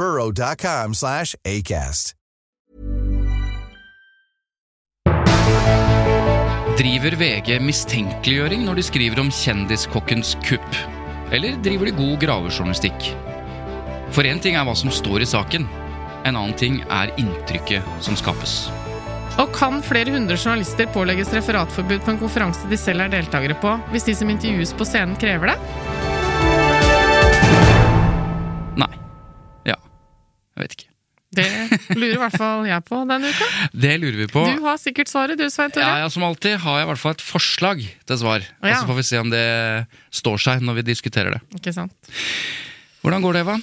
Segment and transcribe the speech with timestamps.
[0.00, 2.14] burrow.com slash ACAST.
[6.80, 10.78] Driver VG mistenkeliggjøring når de skriver om kjendiskokkens kupp?
[11.28, 13.10] Eller driver de god gravejournalistikk?
[14.16, 15.68] For én ting er hva som står i saken,
[16.24, 18.70] en annen ting er inntrykket som skapes.
[19.40, 23.76] Og kan flere hundre journalister pålegges referatforbud på en konferanse de selv er deltakere på,
[23.92, 26.19] hvis de som intervjues på scenen krever det?
[30.60, 30.86] Jeg vet ikke.
[31.30, 31.44] Det
[31.94, 33.46] lurer i hvert fall jeg på denne uka.
[33.84, 34.42] Det lurer vi på.
[34.50, 35.86] Du har sikkert svaret, du Svein Tore.
[35.86, 38.42] Ja, ja, Som alltid har jeg i hvert fall et forslag til svar.
[38.60, 38.80] Og Ja.
[38.80, 39.44] så får vi se om det
[40.10, 41.40] står seg når vi diskuterer det.
[41.60, 41.94] Ikke sant?
[43.04, 43.54] Hvordan går det, Eva?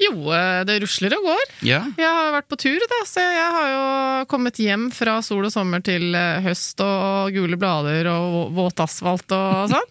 [0.00, 1.42] Jo, eh, det rusler og går.
[1.68, 3.82] Ja, Jeg har jo vært på tur, da, så jeg har jo
[4.30, 9.28] kommet hjem fra sol og sommer til eh, høst og gule blader og våt asfalt
[9.36, 9.90] og sånn.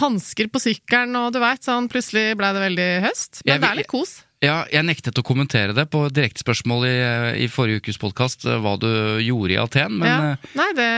[0.00, 3.42] Hansker på sykkelen og du veit, sånn plutselig ble det veldig høst.
[3.44, 4.14] Men Jeg det er litt kos.
[4.44, 6.96] Ja jeg nektet å kommentere det på direktespørsmål i,
[7.44, 8.88] i forrige ukes podkast, hva du
[9.24, 10.34] gjorde i Aten, men ja.
[10.58, 10.88] Nei, det,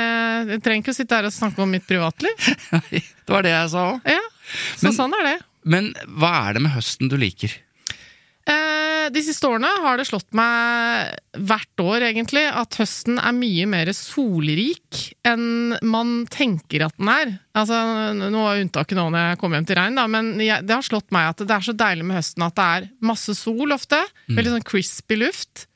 [0.55, 2.48] jeg trenger ikke å sitte her og snakke om mitt privatliv.
[2.78, 4.11] eh, det var det jeg sa òg.
[4.17, 4.24] Ja,
[4.74, 5.36] så Men- sånn er det.
[5.68, 7.52] Men hva er det med høsten du liker?
[8.48, 11.14] Eh, de siste årene har det slått meg
[11.48, 17.33] hvert år, egentlig, at høsten er mye mer solrik enn man tenker at den er.
[17.58, 17.79] Altså,
[18.19, 20.86] Nå var unntaket nå når jeg kom hjem til regn, da, men jeg, det har
[20.86, 24.01] slått meg at det er så deilig med høsten at det er masse sol ofte.
[24.29, 25.67] Veldig sånn crispy luft.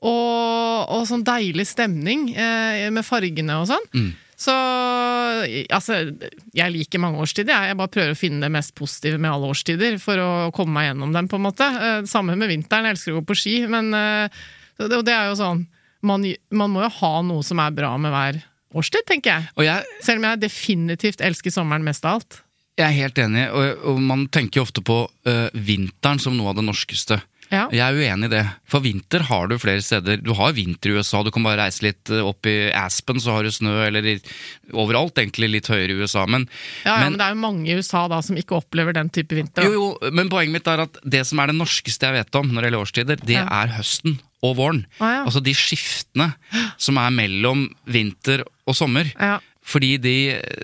[0.00, 3.88] Og, og sånn deilig stemning eh, med fargene og sånn.
[3.92, 4.10] Mm.
[4.40, 4.52] Så
[5.68, 5.98] altså,
[6.56, 7.52] jeg liker mange årstider.
[7.52, 10.78] Jeg, jeg bare prøver å finne det mest positive med alle årstider for å komme
[10.78, 11.66] meg gjennom dem, på en måte.
[11.68, 14.40] Eh, Samme med vinteren, jeg elsker å gå på ski, men eh,
[14.80, 15.66] det, og det er jo sånn
[16.08, 16.24] man,
[16.56, 18.38] man må jo ha noe som er bra med hver
[18.80, 19.66] årstid, tenker jeg.
[19.66, 22.38] Jeg, Selv om jeg definitivt elsker sommeren mest av alt.
[22.80, 26.54] jeg er helt enig, og, og man tenker jo ofte på uh, vinteren som noe
[26.54, 27.18] av det norskeste.
[27.50, 27.64] Ja.
[27.74, 28.42] Jeg er uenig i det.
[28.70, 30.20] For vinter har du flere steder.
[30.22, 33.34] Du har vinter i USA, du kan bare reise litt øh, opp i Aspen, så
[33.34, 34.06] har du snø, eller
[34.72, 36.26] overalt egentlig litt høyere i USA.
[36.30, 36.46] Men,
[36.84, 39.10] Ja, ja, men, men, det er jo mange i USA da som ikke opplever den
[39.10, 39.66] type vinter.
[39.66, 42.50] jo, jo, men poenget mitt er at det som er det norskeste jeg vet om
[42.50, 43.46] når det gjelder årstider, det Ja.
[43.64, 44.84] er høsten og våren.
[45.00, 45.24] Ah, ja.
[45.26, 46.30] Altså de skiftene
[46.80, 49.10] som er mellom vinter og sommer.
[49.18, 49.38] Ja.
[49.66, 50.14] Fordi de,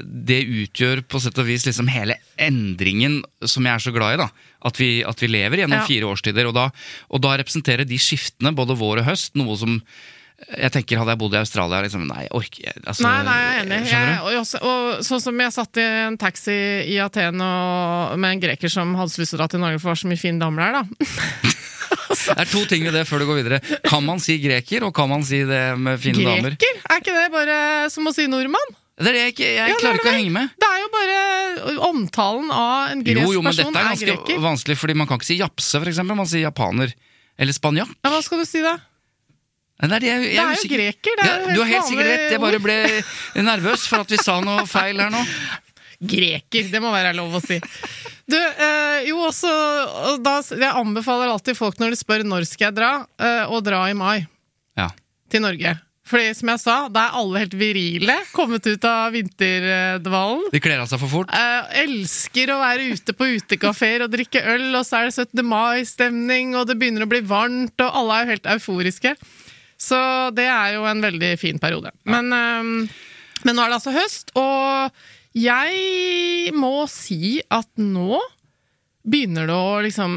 [0.02, 4.20] det utgjør på sett og vis liksom hele endringen som jeg er så glad i.
[4.24, 4.28] da.
[4.66, 5.86] At vi, at vi lever gjennom Ja.
[5.86, 6.48] fire årstider.
[6.48, 6.70] Og da,
[7.12, 9.80] og da representerer de skiftene, både vår og høst, noe som
[10.52, 13.52] jeg tenker Hadde jeg bodd i Australia liksom, Nei, orker jeg altså, Nei, nei, jeg
[13.54, 13.78] er enig.
[13.88, 16.56] Jeg, og, også, og sånn som jeg satt i en taxi
[16.92, 19.80] i Aten og, med en greker som hadde så lyst til å dra til Norge
[19.80, 21.52] for det var så mye fine damer der, da.
[22.16, 23.58] Det er to ting ved det før du går videre.
[23.86, 26.56] Kan man si greker, og kan man si det med fine damer?
[26.58, 26.80] Greker?
[26.90, 27.56] Er ikke det bare
[27.92, 28.74] som å si nordmann?
[28.96, 30.52] Det er det jeg ikke Jeg Ja, klarer er ikke å henge med.
[30.56, 34.44] Det er jo bare omtalen av en gresk Jo, jo, men dette er ganske er
[34.44, 36.16] vanskelig, fordi man kan ikke si japse, for eksempel.
[36.16, 36.94] Man sier japaner.
[37.36, 37.92] Eller spanjakk.
[38.00, 38.78] Ja, hva skal du si da?
[39.76, 41.76] Det er, det jeg, jeg Det er jo greker, det er ja, Du har helt
[41.76, 42.30] helt sikkert rett.
[42.32, 42.76] Jeg bare ble
[43.50, 45.20] nervøs for at vi sa noe feil her nå.
[46.00, 47.58] Greker, det må være lov å si.
[48.28, 49.50] Du, eh, jo også
[50.24, 52.90] da, Jeg anbefaler alltid folk når de spør når skal jeg dra,
[53.20, 54.26] eh, å dra i mai
[54.76, 54.88] Ja.
[55.28, 55.76] til Norge.
[56.06, 60.44] Fordi som jeg sa, da er alle helt virile, kommet ut av vinterdvalen.
[60.52, 61.32] De kler av seg for fort.
[61.34, 65.42] Eh, elsker å være ute på utekafeer og drikke øl, og så er det 17.
[65.50, 69.16] mai-stemning, og det begynner å bli varmt, og alle er jo helt euforiske.
[69.82, 69.98] Så
[70.36, 71.90] det er jo en veldig fin periode.
[72.06, 72.70] Men, eh,
[73.42, 74.94] men nå er det altså høst, og
[75.36, 78.22] jeg må si at nå
[79.06, 80.16] begynner det å liksom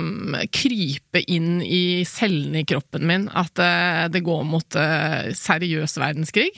[0.56, 6.50] krype inn i cellene i kroppen min at eh, det går mot eh, seriøs verdenskrig.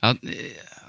[0.00, 0.14] Ja,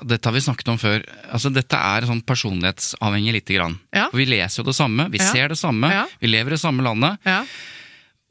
[0.08, 1.02] dette har vi snakket om før.
[1.34, 3.80] Altså, dette er sånn personlighetsavhengig lite grann.
[3.92, 4.06] Ja.
[4.12, 5.32] For vi leser jo det samme, vi Ja.
[5.34, 6.06] ser det samme, Ja.
[6.22, 7.42] vi lever i det samme landet, Ja.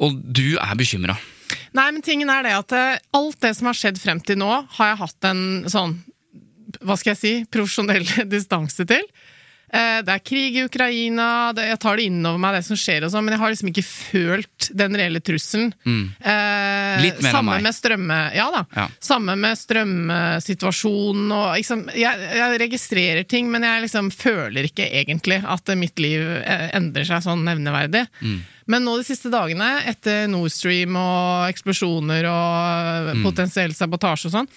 [0.00, 1.18] og du er bekymra.
[1.74, 4.48] Nei, men tingen er det at eh, alt det som har skjedd frem til nå,
[4.78, 5.98] har jeg hatt en sånn
[6.84, 9.00] Hva skal jeg si profesjonell distanse til.
[9.70, 13.04] Eh, Det er krig i Ukraina, det, jeg tar det innover meg, det som skjer
[13.04, 15.72] og sånn, men jeg har liksom ikke følt den reelle trusselen.
[15.84, 17.62] Eh, Litt mer av samme meg.
[17.68, 18.18] med strømme...
[18.34, 18.62] Ja da.
[18.76, 18.86] Ja.
[19.00, 25.40] Samme med strømsituasjonen og liksom jeg, jeg registrerer ting, men jeg liksom føler ikke egentlig
[25.44, 28.06] at mitt liv eh, endrer seg sånn nevneverdig.
[28.68, 32.66] Men nå de siste dagene, etter Nord Stream og eksplosjoner og
[33.08, 33.22] Mm.
[33.24, 34.48] potensiell sabotasje og sånn,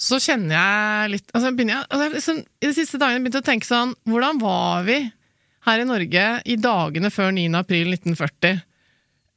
[0.00, 3.44] så kjenner jeg litt altså begynner jeg, altså liksom, I de siste dagene begynte jeg
[3.44, 4.98] å tenke sånn Hvordan var vi
[5.68, 7.44] her i Norge i dagene før 9.
[7.58, 8.62] april 1940?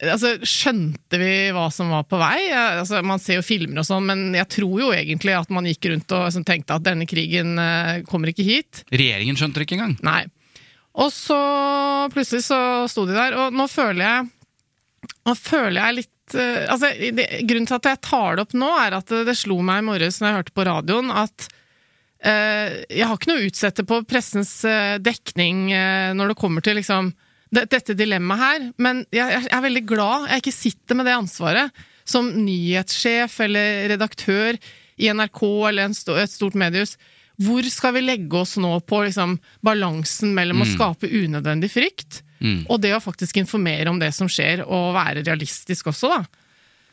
[0.04, 2.48] Altså, Skjønte vi hva som var på vei?
[2.56, 5.90] Altså, man ser jo filmer og sånn, men jeg tror jo egentlig at man gikk
[5.92, 8.86] rundt og liksom tenkte at denne krigen eh, kommer ikke hit.
[8.92, 9.98] Regjeringen skjønte det ikke engang.
[10.04, 10.24] Nei.
[11.04, 11.40] Og så
[12.14, 12.60] plutselig så
[12.92, 14.32] sto de der, og nå føler jeg
[15.28, 18.70] Nå føler jeg litt eh, altså, det, Grunnen til at jeg tar det opp nå,
[18.86, 21.48] er at det, det slo meg i morges når jeg hørte på radioen, at
[22.24, 26.66] eh, jeg har ikke noe å utsette på pressens eh, dekning eh, når det kommer
[26.66, 27.14] til liksom,
[27.54, 31.18] det, dette dilemmaet her, men jeg, jeg er veldig glad jeg ikke sitter med det
[31.18, 34.58] ansvaret som nyhetssjef eller redaktør
[35.00, 36.98] i NRK eller en et stort mediehus.
[37.42, 42.66] Hvor skal vi legge oss nå på liksom, balansen mellom å skape unødvendig frykt Mm.
[42.68, 46.42] og det å faktisk informere om det som skjer, og være realistisk også, da.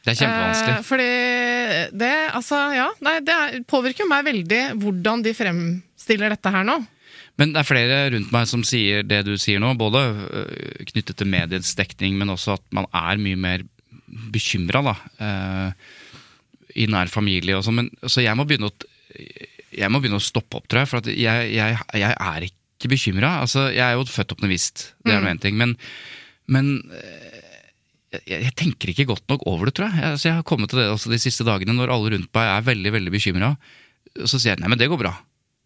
[0.00, 0.76] Det er kjempevanskelig.
[0.76, 1.08] Eh, fordi
[2.00, 6.78] det, altså, ja, nei, det er, påvirker meg veldig hvordan de fremstiller dette her nå.
[7.40, 10.00] Men det er flere rundt meg som sier det du sier nå, både
[10.30, 13.66] øh, knyttet til mediets dekning, men også at man er mye mer
[14.32, 14.96] bekymra, da.
[15.26, 15.90] Eh,
[16.84, 17.90] I nær familie og sånn.
[18.06, 18.88] Så jeg må begynne å
[19.70, 20.90] jeg må begynne å stoppe opp, tror jeg.
[20.90, 23.40] For at jeg, jeg, jeg er ikke bekymra.
[23.42, 25.56] Altså, jeg er jo født optimist, det er nå én ting.
[25.60, 25.76] Men,
[26.48, 27.40] men øh,
[28.26, 30.02] jeg, jeg tenker ikke godt nok over det, tror jeg.
[30.14, 32.64] Altså, jeg har kommet til det også de siste dagene, når alle rundt meg er
[32.70, 33.56] veldig veldig bekymra.
[34.24, 35.12] Så sier jeg nei, men det går bra.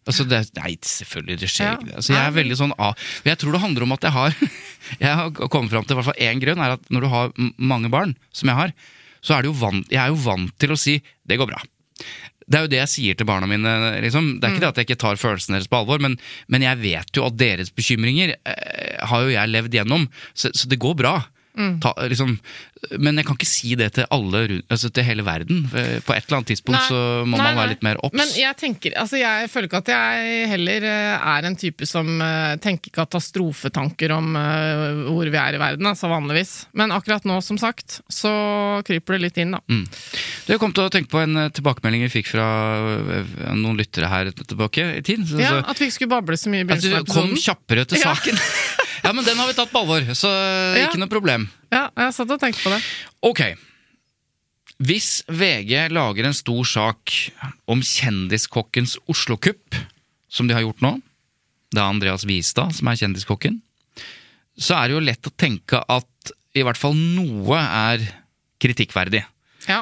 [0.05, 1.77] Altså, det, nei, selvfølgelig, det skjer Ja.
[1.79, 1.85] ikke.
[1.89, 1.95] det.
[1.97, 2.93] Altså, jeg er veldig sånn ah,
[3.25, 4.35] Jeg tror det handler om at jeg har
[5.05, 7.31] Jeg har kommet fram til i hvert fall én grunn, er at når du har
[7.57, 8.73] mange barn, som jeg har,
[9.25, 11.63] så er det jo vant, jeg er jo vant til å si 'det går bra'.
[12.45, 13.71] Det er jo det jeg sier til barna mine.
[14.05, 14.35] Liksom.
[14.37, 16.17] Det er ikke det at jeg ikke tar følelsene deres på alvor, men,
[16.51, 20.05] men jeg vet jo at deres bekymringer eh, har jo jeg levd gjennom,
[20.37, 21.15] så, så det går bra.
[21.81, 22.35] Ta, liksom,
[23.01, 25.63] men jeg kan ikke si det til alle altså til hele verden.
[25.71, 26.87] På et eller annet tidspunkt Nei.
[26.89, 27.59] så må Nei, man nei.
[27.61, 28.17] være litt mer obs.
[28.19, 32.09] Men jeg tenker, altså jeg føler ikke at jeg heller eh, er en type som
[32.21, 36.53] eh, tenker katastrofetanker om eh, hvor vi er i verden, altså vanligvis.
[36.77, 38.33] Men akkurat nå, som sagt, så
[38.87, 39.61] kryper det litt inn, da.
[39.71, 39.85] Mm.
[40.45, 42.45] Du kom til å tenke på en tilbakemelding vi fikk fra
[43.55, 45.25] noen lyttere her tilbake i tid.
[45.29, 47.85] Så, Ja, At vi ikke skulle bable så mye i begynnelsen av du kom kjappere
[47.89, 48.37] til saken.
[48.37, 50.87] ja, men den har vi tatt på alvor, så eh, Ja.
[50.89, 51.47] ikke noe problem.
[51.73, 52.81] Ja, jeg satt og tenkte på det.
[53.27, 53.41] Ok.
[54.85, 57.13] Hvis VG lager en stor sak
[57.71, 59.77] om kjendiskokkens Oslo-kupp,
[60.29, 60.95] som de har gjort nå,
[61.71, 63.61] det er Andreas Wistad som er kjendiskokken,
[64.57, 68.03] så er det jo lett å tenke at i hvert fall noe er
[68.63, 69.23] kritikkverdig.
[69.67, 69.81] Ja.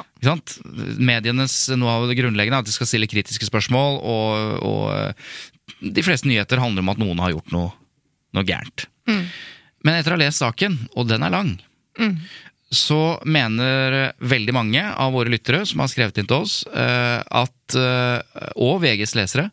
[0.98, 6.02] Medienes noe av det grunnleggende er at de skal stille kritiske spørsmål, og, og de
[6.06, 7.70] fleste nyheter handler om at noen har gjort noe,
[8.34, 8.88] noe gærent.
[9.84, 11.54] Men etter å ha lest saken, og den er lang,
[12.74, 17.76] så mener veldig mange av våre lyttere som har skrevet inn til oss, eh, at,
[17.78, 19.50] eh, og VGs lesere,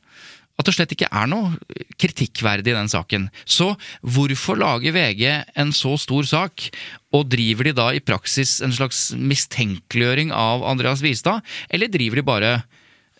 [0.60, 1.56] at det slett ikke er noe
[2.01, 3.29] kritikkverdig i den saken.
[3.46, 3.72] Så
[4.03, 5.24] hvorfor lager VG
[5.58, 6.70] en så stor sak,
[7.12, 12.27] og driver de da i praksis en slags mistenkeliggjøring av Andreas Wistad, eller driver de
[12.27, 12.51] bare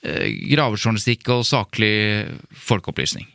[0.04, 1.94] eh, gravejournalistikk og saklig
[2.70, 3.32] folkeopplysning?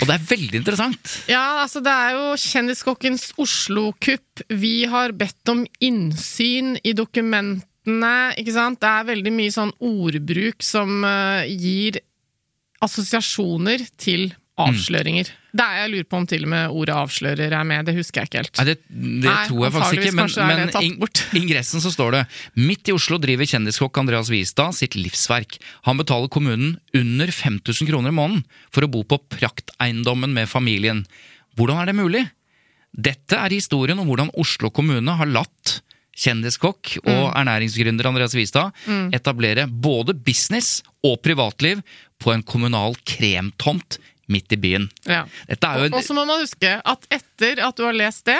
[0.00, 1.16] Og det er veldig interessant.
[1.28, 4.44] Ja, altså det er jo Kjendiskokkens Oslo-kupp.
[4.48, 8.80] Vi har bedt om innsyn i dokumentene, ikke sant.
[8.80, 12.00] Det er veldig mye sånn ordbruk som uh, gir
[12.80, 14.30] assosiasjoner til
[14.68, 15.30] avsløringer.
[15.50, 18.20] Det er, jeg lurer på om til og med ordet avslører er med, det husker
[18.22, 18.60] jeg ikke helt.
[18.60, 22.22] Nei, det, det Nei, tror jeg faktisk ikke, men, men i ingressen så står det
[22.60, 25.58] Midt i Oslo driver kjendiskokk Andreas Wistad sitt livsverk.
[25.88, 31.02] Han betaler kommunen under 5000 kroner i måneden for å bo på prakteiendommen med familien.
[31.58, 32.24] Hvordan er det mulig?
[32.90, 35.80] Dette er historien om hvordan Oslo kommune har latt
[36.20, 37.36] kjendiskokk og Mm.
[37.40, 38.72] ernæringsgründer Andreas Wistad
[39.14, 41.80] etablere både business og privatliv
[42.20, 43.98] på en kommunal kremtomt
[44.30, 44.88] midt i byen.
[45.08, 45.24] Ja.
[45.50, 48.38] Jo Og så må man huske at etter at du har lest det,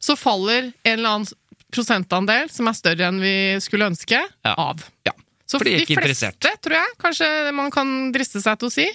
[0.00, 1.28] så faller en eller annen
[1.70, 4.54] prosentandel som er større enn vi skulle ønske, Ja.
[4.58, 4.80] av.
[5.06, 5.12] Ja,
[5.46, 6.60] Så for de de fleste, interessert.
[6.62, 8.86] tror jeg, kanskje man kan driste seg til å si,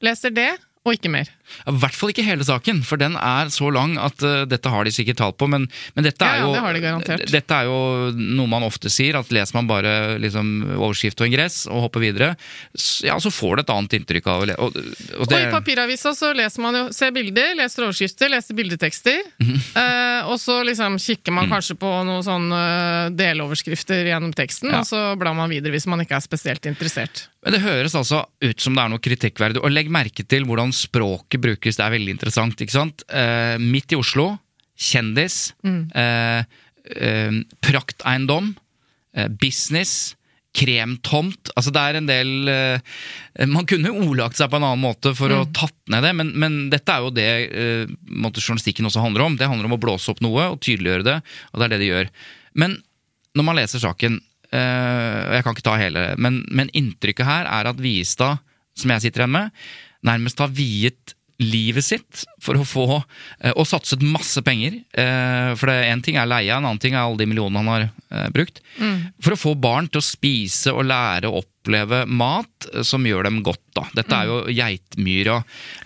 [0.00, 0.50] leser det,
[0.84, 1.28] og ikke mer.
[1.66, 4.86] I hvert fall ikke hele saken, for den er så lang at uh, dette har
[4.86, 5.48] de sikkert tall på.
[5.50, 7.78] Men, men dette, er Ja, ja, jo, det har de dette er jo
[8.16, 12.32] noe man ofte sier, at leser man bare liksom, overskrift og ingress og hopper videre,
[12.74, 14.56] så, ja, så får du et annet inntrykk av det.
[14.62, 18.58] Og, og det Og i papiravisa så leser man jo, ser bilder, leser overskrifter, leser
[18.58, 19.20] bildetekster.
[19.42, 19.60] Mm -hmm.
[19.76, 24.80] uh, og så liksom kikker man kanskje på noen sånne eh, deloverskrifter gjennom teksten, Ja.
[24.80, 27.26] og så blar man videre hvis man ikke er spesielt interessert.
[27.42, 29.62] Men det høres altså ut som det er noe kritikkverdig.
[29.66, 32.60] Og legg merke til hvordan språket brukes, det er veldig interessant.
[32.60, 33.04] ikke sant?
[33.10, 34.32] Eh, midt i Oslo,
[34.78, 36.42] kjendis, eh,
[36.96, 38.54] eh, prakteiendom,
[39.14, 40.14] eh, business,
[40.52, 41.48] kremtomt.
[41.56, 45.14] Altså det er en del eh, Man kunne jo ordlagt seg på en annen måte
[45.16, 47.94] for å tatt ned det, men, men dette er jo det eh,
[48.36, 49.38] journalistikken også handler om.
[49.40, 51.16] Det handler om å blåse opp noe og tydeliggjøre det,
[51.52, 52.12] og det er det de gjør.
[52.60, 52.76] Men
[53.32, 54.20] når man leser saken,
[54.52, 58.42] og jeg kan ikke ta hele, men, men inntrykket her er at Viestad,
[58.76, 59.62] som jeg sitter igjen med,
[60.04, 62.86] nærmest har viet livet sitt for å få
[63.40, 64.80] eh, Og satset masse penger.
[64.98, 67.84] eh, For en ting er leia, en annen ting er alle de millionene han har
[67.90, 68.60] eh, brukt.
[69.22, 73.42] For å få barn til å spise og lære å oppleve mat som gjør dem
[73.46, 73.60] godt.
[73.76, 73.84] da.
[73.94, 75.36] Dette er jo Geitmyra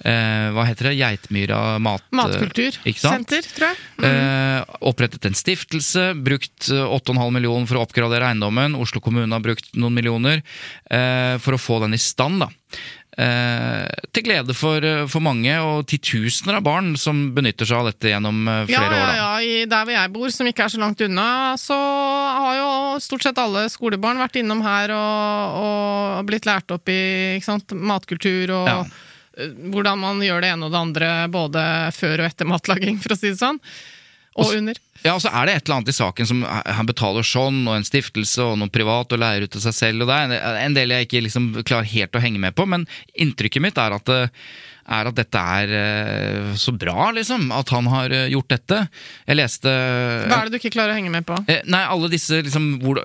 [0.09, 0.95] eh, Hva heter det?
[1.03, 2.05] Geitmyra mat...
[2.17, 3.77] Matkultursenter, tror jeg.
[4.09, 8.77] Eh, opprettet en stiftelse, brukt eh, 8,5 millioner for å oppgradere eiendommen.
[8.81, 10.41] Oslo kommune har brukt noen millioner
[10.91, 12.41] eh, for å få den i stand.
[12.47, 12.51] da.
[13.17, 17.87] Eh, til glede for, eh, for mange, og titusener av barn som benytter seg av
[17.89, 19.07] dette gjennom eh, flere ja, år.
[19.07, 19.15] da.
[19.17, 19.31] ja.
[19.41, 22.69] I der hvor jeg bor, som ikke er så langt unna, så har jo
[23.01, 28.53] stort sett alle skolebarn vært innom her og, og blitt lært opp i sant, matkultur
[28.53, 28.79] og Ja.
[29.73, 31.65] hvordan man gjør det ene og det andre både
[31.97, 33.61] før og etter matlaging, for å si det sånn.
[34.37, 34.79] Og under.
[35.03, 37.77] Ja, og så er det et eller annet i saken som han betaler sånn, og
[37.79, 40.77] en stiftelse og noe privat, og leier ut til seg selv, og det er en
[40.77, 44.11] del jeg ikke liksom klarer helt å henge med på, men inntrykket mitt er at,
[44.11, 44.31] det,
[44.87, 48.81] er at dette er eh, så bra, liksom, at han har eh, gjort dette.
[49.27, 49.73] Jeg leste
[50.31, 51.39] Hva er det du ikke klarer å henge med på?
[51.51, 53.01] Eh, Nei, alle disse liksom, hvor,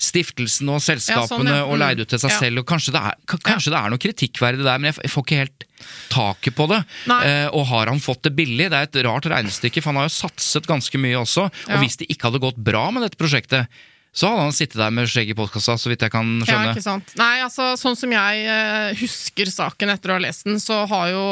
[0.00, 1.64] stiftelsene og selskapene Ja, sånn, ja.
[1.66, 2.38] og leid leide ut til seg Ja.
[2.38, 2.62] selv.
[2.62, 5.66] og Kanskje det er, kanskje det er noe kritikkverdig der, men jeg, får ikke helt
[6.10, 6.80] taket på det.
[7.08, 8.70] Eh, og har han fått det billig?
[8.70, 11.48] Det er et rart regnestykke, for han har jo satset ganske mye også.
[11.48, 13.68] Og hvis det ikke hadde gått bra med dette prosjektet,
[14.12, 16.70] så hadde han sittet der med skjegg i postkassa, så vidt jeg kan Ja, skjønne.
[16.74, 17.12] ikke sant.
[17.20, 21.12] Nei, altså, sånn som jeg eh, husker saken etter å ha lest den, så har
[21.12, 21.22] jo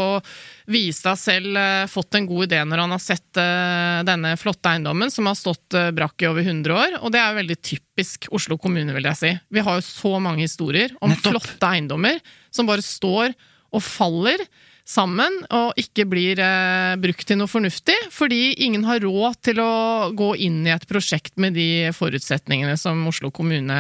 [0.71, 5.11] Vistad selv eh, fått en god idé når han har sett eh, denne flotte eiendommen,
[5.11, 8.59] som har stått brakk i over 100 år, og det er jo veldig typisk Oslo
[8.63, 9.35] kommune, vil jeg si.
[9.51, 11.35] Vi har jo så mange historier om Nettopp.
[11.35, 12.21] flotte eiendommer
[12.55, 13.35] som bare står
[13.75, 14.47] og faller
[14.88, 19.68] sammen og ikke blir eh, brukt til noe fornuftig, fordi ingen har råd til å
[20.16, 23.76] gå inn i et prosjekt med de forutsetningene som Oslo kommune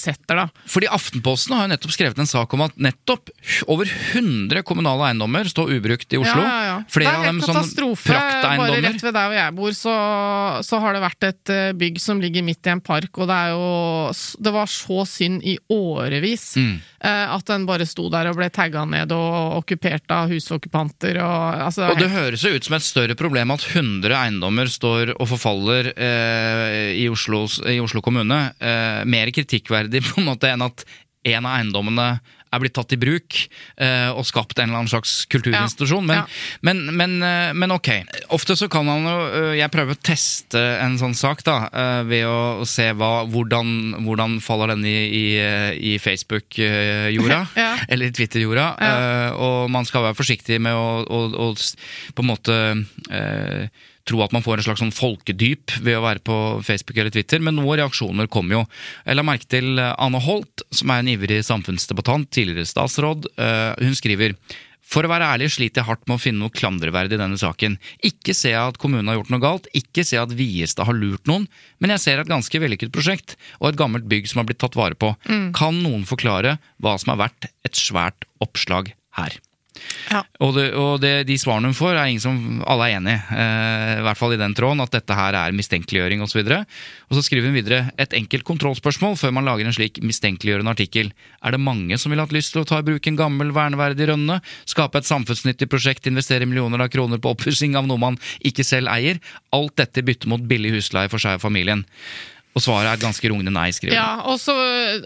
[0.00, 0.46] setter, da.
[0.70, 3.30] Fordi Aftenposten har jo nettopp skrevet en sak om at nettopp
[3.70, 6.42] over 100 kommunale eiendommer står ubrukt i Oslo.
[6.42, 6.76] Ja, ja, ja.
[6.90, 8.18] Flere av dem sånn katastrofe.
[8.18, 9.94] Bare rett ved der hvor jeg bor, så,
[10.66, 13.38] så har det vært et eh, bygg som ligger midt i en park, og det
[13.38, 13.70] er jo
[14.44, 16.76] Det var så synd i årevis Mm.
[17.02, 21.62] eh, at den bare sto der og ble tagga ned og okkupert av husokkupanter og
[21.68, 25.28] altså, Og det høres jo ut som et større problem at 100 eiendommer står og
[25.30, 28.40] forfaller eh, i, Oslos, i Oslo kommune.
[28.58, 30.86] Eh, mer kritikkverdig på en måte enn at
[31.24, 32.08] en av eiendommene
[32.54, 33.36] er blitt tatt i bruk
[33.76, 36.06] eh, og skapt en eller annen slags kulturinstitusjon.
[36.06, 36.24] Men, Ja.
[36.66, 37.90] men, men, eh, men ok.
[38.36, 41.56] Ofte så kan man jo eh, Jeg prøver å teste en sånn sak da,
[42.06, 43.74] ved å se hva, hvordan,
[44.06, 45.24] hvordan faller den i, i,
[45.94, 47.40] i Facebook-jorda.
[47.64, 47.70] Ja.
[47.88, 48.66] Eller Twitter-jorda.
[48.80, 48.94] Ja.
[49.38, 51.48] og man skal være forsiktig med å, å, å
[52.14, 52.56] på en måte
[54.08, 57.42] tro at man får en slags sånn folkedyp ved å være på Facebook eller Twitter,
[57.44, 58.66] men noen reaksjoner kommer jo.
[59.06, 63.30] Jeg la merke til eh, Anne Holt, som er en ivrig samfunnsdebattant, tidligere statsråd.
[63.40, 64.36] Eh, hun skriver
[64.84, 67.78] for å være ærlig sliter jeg hardt med å finne noe klandreverdig i denne saken.
[68.04, 70.98] Ikke ser jeg at kommunen har gjort noe galt, ikke ser jeg at Viestad har
[70.98, 71.48] lurt noen,
[71.80, 74.76] men jeg ser et ganske vellykket prosjekt og et gammelt bygg som har blitt tatt
[74.76, 75.14] vare på.
[75.56, 79.40] Kan noen forklare hva som har vært et svært oppslag her?
[80.10, 80.20] Ja.
[80.44, 83.20] Og, det, og det, de svarene hun får, er ingen som alle er enig i.
[83.38, 86.42] Eh, I hvert fall i den tråden, at dette her er mistenkeliggjøring osv.
[86.42, 86.60] Og, så
[87.10, 91.12] og så skriver hun videre et enkelt kontrollspørsmål før man lager en slik mistenkeliggjørende artikkel.
[91.44, 94.10] Er det mange som ville hatt lyst til å ta i bruk en gammel, verneverdig
[94.12, 94.40] rønne?
[94.70, 98.92] Skape et samfunnsnyttig prosjekt, investere millioner av kroner på oppussing av noe man ikke selv
[98.92, 99.22] eier?
[99.54, 101.86] Alt dette bytter mot billig husleie for seg og familien.
[102.54, 103.96] Og svaret er et ganske rungende nei, skriver.
[103.96, 104.52] Ja, og så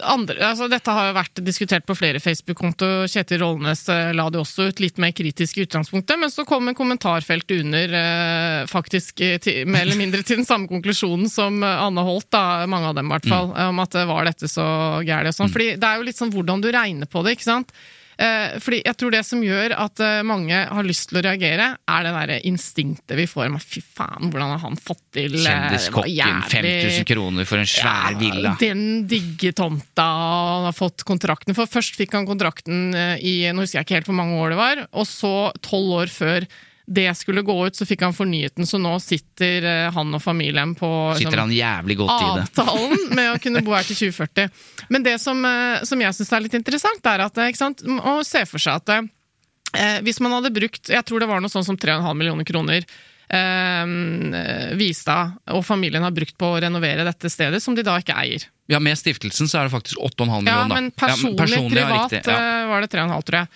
[0.05, 2.89] andre, altså Dette har jo vært diskutert på flere Facebook-konto.
[3.09, 6.69] Kjetil Rollnes eh, la det også ut litt mer kritisk i utgangspunktet, men så kom
[6.69, 11.57] en kommentarfelt under eh, faktisk eh, til, mer eller mindre til den samme konklusjonen som
[11.65, 13.69] eh, Anne Holt, da, mange av dem i hvert fall, Mm.
[13.71, 14.63] om at det var dette så
[15.07, 15.49] gærent og sånn.
[15.49, 17.73] Fordi det er jo litt sånn hvordan du regner på det, ikke sant.
[18.19, 21.69] Eh, fordi jeg tror det som gjør at eh, mange har lyst til å reagere,
[21.79, 25.45] er det derre instinktet vi får med fy faen, hvordan har han fått til eh,
[25.45, 28.57] Kjendiskokken, 5000 kroner for en svær villa.
[28.59, 31.55] Den digge tomta, han har fått kontrakten.
[31.55, 32.91] For først fikk han kontrakten
[33.23, 35.33] i nå husker jeg ikke helt hvor mange år det var, og så
[35.63, 36.49] tolv år før
[36.89, 40.23] det skulle gå ut, så fikk han fornyet den, så nå sitter eh, han og
[40.23, 42.47] familien på Sitter liksom, han jævlig godt i det.
[42.47, 44.49] avtalen med å kunne bo her til 2040.
[44.89, 47.85] Men det som, eh, som jeg syns er litt interessant, er at eh, ikke sant,
[47.85, 51.53] å se for seg at eh, hvis man hadde brukt Jeg tror det var noe
[51.53, 52.81] sånn som 3,5 millioner kroner
[53.29, 58.17] eh, Vistad og familien har brukt på å renovere dette stedet, som de da ikke
[58.17, 58.49] eier.
[58.69, 60.57] Ja, Med stiftelsen så er det faktisk 8,5 millioner.
[60.57, 62.65] Ja, men personlig, personlig, ja, privat riktig, ja.
[62.73, 63.53] var det 3,5, tror jeg.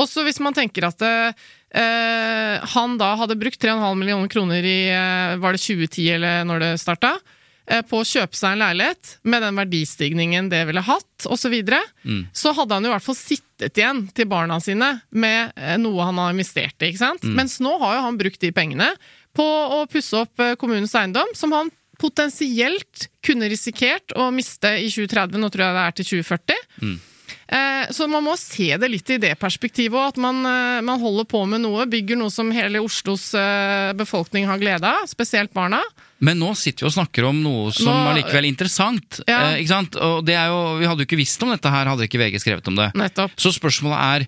[0.00, 5.36] Også hvis man tenker at eh, han da hadde brukt 3,5 millioner kroner i eh,
[5.38, 7.12] var det 2010 eller når det starta,
[7.70, 11.52] eh, på å kjøpe seg en leilighet med den verdistigningen det ville hatt, osv., så,
[11.52, 12.26] videre, Mm.
[12.32, 16.08] så hadde han jo i hvert fall sittet igjen til barna sine med eh, noe
[16.08, 16.90] han har investert i.
[16.90, 17.22] ikke sant?
[17.22, 17.34] Mm.
[17.38, 18.90] Mens nå har jo han brukt de pengene
[19.36, 24.88] på å pusse opp eh, kommunens eiendom, som han potensielt kunne risikert å miste i
[24.88, 25.36] 2030.
[25.38, 26.62] Nå tror jeg det er til 2040.
[26.80, 26.94] Mm.
[27.50, 31.00] Eh, Så man må se det litt i det perspektivet òg, at man, eh, man
[31.02, 35.52] holder på med noe, bygger noe som hele Oslos eh, befolkning har glede av, spesielt
[35.52, 35.80] barna.
[36.20, 39.20] Men nå sitter vi og snakker om noe som Nå- allikevel er interessant.
[39.26, 39.56] Ja.
[39.56, 39.96] Ikke sant?
[39.96, 42.38] Og det er jo, Vi hadde jo ikke visst om dette her, hadde ikke VG
[42.44, 42.90] skrevet om det.
[42.94, 43.32] Nettopp.
[43.40, 44.26] Så spørsmålet er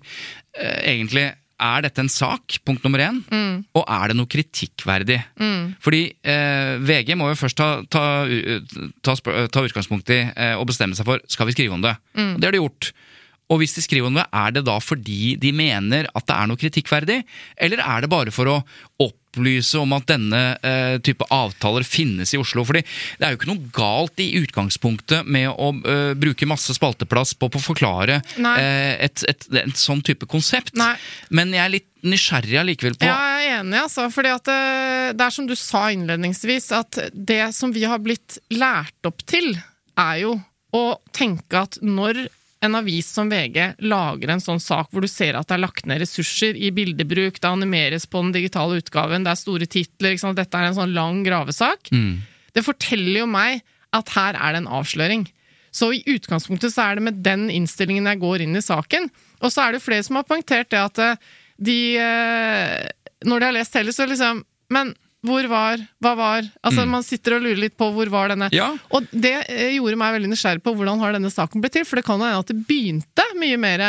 [0.83, 3.63] egentlig er dette en sak, punkt nummer én, Mm.
[3.79, 5.19] og er det noe kritikkverdig?
[5.83, 8.03] Fordi eh, VG må jo først ta, ta,
[9.01, 9.15] ta,
[9.47, 11.95] ta utgangspunkt i eh, og bestemme seg for skal vi skrive om det.
[12.17, 12.35] Mm.
[12.35, 12.91] Og det har de gjort.
[13.53, 16.59] Og hvis de skriver noe, er det da fordi de mener at det er noe
[16.59, 17.19] kritikkverdig,
[17.61, 18.55] eller er det bare for å
[19.03, 22.65] opplyse om at denne eh, type avtaler finnes i Oslo?
[22.65, 27.35] Fordi det er jo ikke noe galt i utgangspunktet med å eh, bruke masse spalteplass
[27.37, 30.73] på, på å forklare eh, et, et, et sånn type konsept.
[30.79, 30.95] Nei.
[31.29, 34.07] Men jeg er litt nysgjerrig allikevel på Ja, jeg er enig, altså.
[34.13, 38.39] Fordi at eh, det er som du sa innledningsvis, at det som vi har blitt
[38.53, 39.53] lært opp til,
[39.99, 40.37] er jo
[40.73, 42.25] å tenke at når
[42.63, 45.87] en avis som VG lager en sånn sak hvor du ser at det er lagt
[45.89, 50.59] ned ressurser i bildebruk, det animeres på den digitale utgaven, det er store titler, dette
[50.59, 51.91] er en sånn lang gravesak,
[52.53, 55.27] det forteller jo meg at her er det en avsløring.
[55.73, 59.09] Så i utgangspunktet så er det med den innstillingen jeg går inn i saken.
[59.41, 62.89] Og så er det flere som har poengtert det at eh, de eh,
[63.25, 67.37] Når de har lest hele, så liksom Men hvor var Hva var Altså, man sitter
[67.37, 68.71] og lurer litt på hvor var denne Ja.
[68.91, 71.99] Og det eh, gjorde meg veldig nysgjerrig på hvordan har denne saken blitt til, for
[72.01, 73.85] det kan jo hende at det begynte mye mer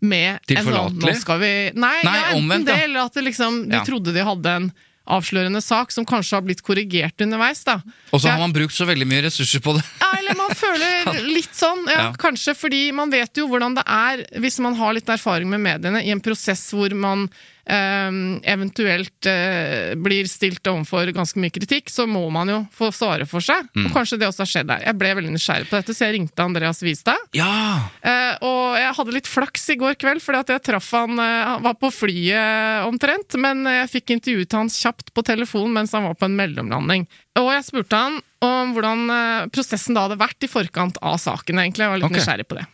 [0.00, 1.00] med en sånn,
[1.42, 2.84] vi Nei, Nei, ja, omvendt, det, ja.
[2.88, 3.84] eller at det liksom, de Ja.
[3.84, 4.70] trodde de hadde en
[5.10, 7.80] avslørende sak som kanskje har blitt korrigert underveis, da.
[8.14, 9.82] Og så har man brukt så veldig mye ressurser på det.
[10.00, 12.12] ja, eller man føler litt sånn, ja, Ja.
[12.16, 16.00] kanskje fordi man vet jo hvordan det er hvis man har litt erfaring med mediene
[16.04, 17.28] i en prosess hvor man
[17.70, 23.44] eventuelt eh, blir stilt overfor ganske mye kritikk, så må man jo få svare for
[23.44, 23.68] seg.
[23.76, 23.86] Mm.
[23.86, 24.84] Og kanskje det også har skjedd der.
[24.88, 27.28] Jeg ble veldig nysgjerrig på dette, så jeg ringte Andreas Wistad.
[27.36, 27.90] Ja!
[28.02, 31.38] Eh, og jeg hadde litt flaks i går kveld, fordi at jeg traff han eh,
[31.50, 36.06] Han var på flyet omtrent, men jeg fikk intervjuet han kjapt på telefon mens han
[36.08, 37.06] var på en mellomlanding.
[37.38, 39.06] Og jeg spurte han om hvordan
[39.52, 41.84] prosessen da hadde vært i forkant av saken, egentlig.
[41.84, 42.22] Jeg var litt okay.
[42.22, 42.66] nysgjerrig på det.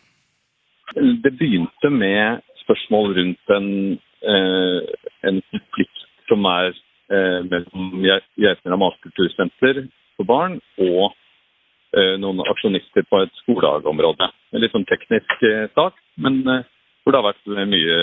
[1.24, 3.70] Det begynte med spørsmål rundt en,
[4.26, 6.72] en konflikt som er
[7.12, 9.84] eh, mellom Geitmyra matkultursenter
[10.16, 11.14] for barn og
[11.96, 14.30] eh, noen aksjonister på et skolehagområde.
[14.52, 16.64] En litt sånn teknisk eh, sak, men eh,
[17.02, 17.98] hvor det har vært mye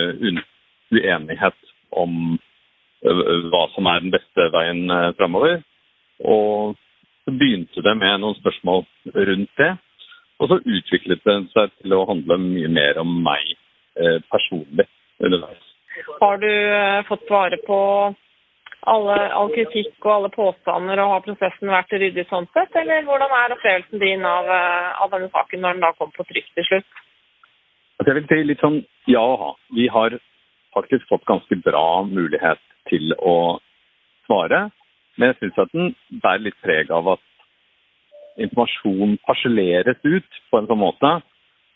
[0.94, 2.38] uenighet om
[3.04, 5.60] eh, hva som er den beste veien eh, framover.
[6.24, 6.78] Og
[7.24, 9.74] så begynte det med noen spørsmål rundt det.
[10.42, 13.54] Og så utviklet det seg til å handle mye mer om meg
[14.00, 14.90] eh, personlig
[15.24, 15.73] underveis.
[16.20, 17.80] Har du eh, fått svare på
[18.94, 22.76] alle, all kritikk og alle påstander, og har prosessen vært ryddig sånn sett?
[22.80, 26.26] Eller hvordan er opplevelsen din av, eh, av denne saken når den da kom på
[26.30, 27.02] trykk til slutt?
[28.00, 28.80] Altså jeg vil si litt sånn
[29.12, 29.52] ja og ha.
[29.78, 30.18] Vi har
[30.74, 33.60] faktisk fått ganske bra mulighet til å
[34.28, 34.66] svare.
[35.18, 37.24] Men jeg syns at den bærer litt preg av at
[38.42, 41.12] informasjon parseleres ut på en sånn måte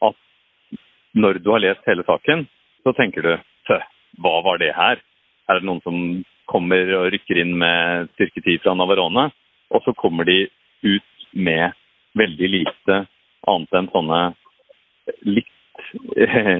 [0.08, 0.18] at
[1.14, 2.48] når du har lest hele saken,
[2.84, 3.36] så tenker du
[3.68, 3.78] Tø,
[4.22, 5.02] hva var det her?
[5.48, 6.00] Er det noen som
[6.50, 9.30] kommer og rykker inn med styrke 10 fra Navarone?
[9.74, 10.46] Og så kommer de
[10.86, 11.76] ut med
[12.18, 13.02] veldig lite
[13.48, 14.22] annet enn sånne
[15.28, 15.84] litt
[16.18, 16.60] eh,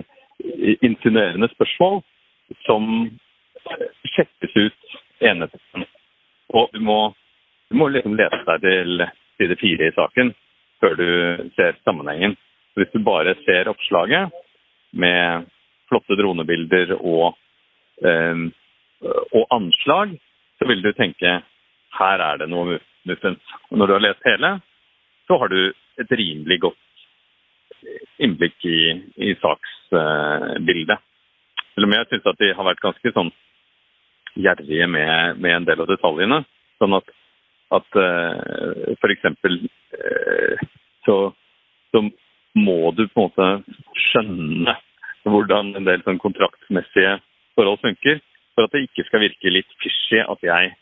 [0.86, 2.02] insinuerende spørsmål
[2.66, 3.08] som
[4.16, 5.50] sjekkes ut ene.
[6.56, 7.00] Og du må,
[7.70, 10.34] du må liksom lese deg til side fire i saken
[10.82, 11.10] før du
[11.58, 12.38] ser sammenhengen.
[12.78, 14.34] Hvis du bare ser oppslaget
[14.94, 15.48] med
[15.90, 17.34] flotte dronebilder og,
[18.06, 20.14] og anslag,
[20.58, 21.40] så vil du tenke
[21.98, 23.54] her er det noe muffens.
[23.72, 24.52] Og når du har lest hele,
[25.28, 25.60] så har du
[26.02, 26.84] et rimelig godt
[28.24, 28.80] innblikk i,
[29.28, 31.02] i saksbildet.
[31.74, 33.32] Selv om jeg syns at de har vært ganske sånn
[34.38, 36.42] gjerrige med, med, en del av detaljene.
[36.82, 37.12] Sånn at,
[37.78, 39.30] at uh, f.eks.
[39.46, 40.66] Uh,
[41.06, 41.18] så,
[41.94, 42.04] så
[42.58, 43.78] må du på en måte
[44.10, 44.78] skjønne
[45.28, 47.18] hvordan en del sånn kontraktsmessige
[47.58, 48.22] forhold funker,
[48.56, 50.74] for at det ikke skal virke litt fishy at jeg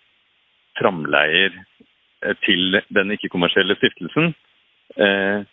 [0.79, 4.33] framleier eh, til den ikke-kommersielle stiftelsen.
[4.99, 5.45] Eh,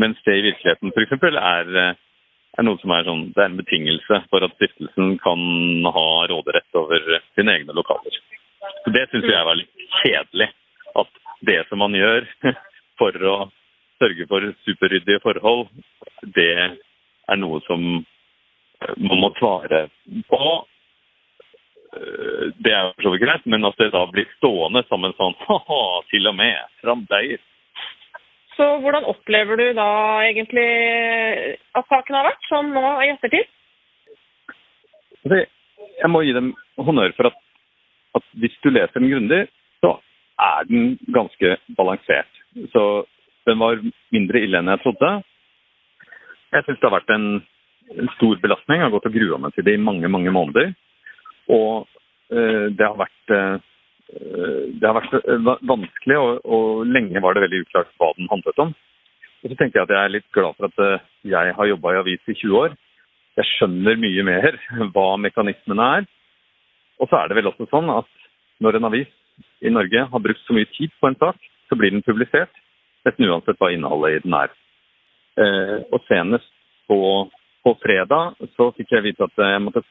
[0.00, 1.16] mens det i virkeligheten f.eks.
[1.30, 1.96] Er, eh,
[2.58, 5.42] er noe som er sånn, det er en betingelse for at stiftelsen kan
[5.96, 8.20] ha råderett over sine egne lokaler.
[8.84, 10.50] Så Det syns jeg var litt kjedelig.
[10.94, 11.10] At
[11.44, 12.26] det som man gjør
[13.00, 13.36] for å
[14.02, 15.68] sørge for superryddige forhold,
[16.36, 18.04] det er noe som
[18.98, 19.86] man må svare
[20.28, 20.40] på
[21.94, 25.14] Eh, det er jo så vidt greit, men at det da blir stående som en
[25.18, 27.42] sånn ha-ha, til og med framdeier.
[28.54, 29.88] Så hvordan opplever du da
[30.28, 30.68] egentlig
[31.74, 33.50] at saken har vært, sånn nå i ettertid?
[35.24, 37.40] Jeg må gi dem honnør for at,
[38.18, 39.40] at hvis du leser den grundig,
[39.82, 39.96] så
[40.44, 42.30] er den ganske balansert.
[42.70, 42.84] Så
[43.48, 43.82] den var
[44.14, 45.10] mindre ille enn jeg trodde.
[46.54, 47.28] Jeg syns det har vært en,
[48.16, 48.80] stor belastning.
[48.80, 50.72] Jeg har gått og grua meg til det i mange, mange måneder.
[51.52, 51.86] Og
[52.32, 53.56] eh, det har vært, eh,
[54.80, 58.64] det har vært eh, vanskelig, og, og, lenge var det veldig uklart hva den handlet
[58.66, 58.72] om.
[59.44, 62.00] Og så tenker jeg at jeg er litt glad for at jeg har jobba i
[62.00, 62.76] avis i 20 år.
[63.36, 64.56] Jeg skjønner mye mer
[64.94, 66.08] hva mekanismene er.
[67.02, 68.08] Og så er det vel også sånn at
[68.64, 69.10] når en avis
[69.66, 71.36] i Norge har brukt så mye tid på en sak,
[71.68, 72.54] så blir den publisert.
[73.04, 74.52] Nesten uansett hva innholdet i den er.
[75.90, 76.46] og senest
[76.86, 76.96] på,
[77.64, 79.84] på fredag så fikk jeg vite at jeg måtte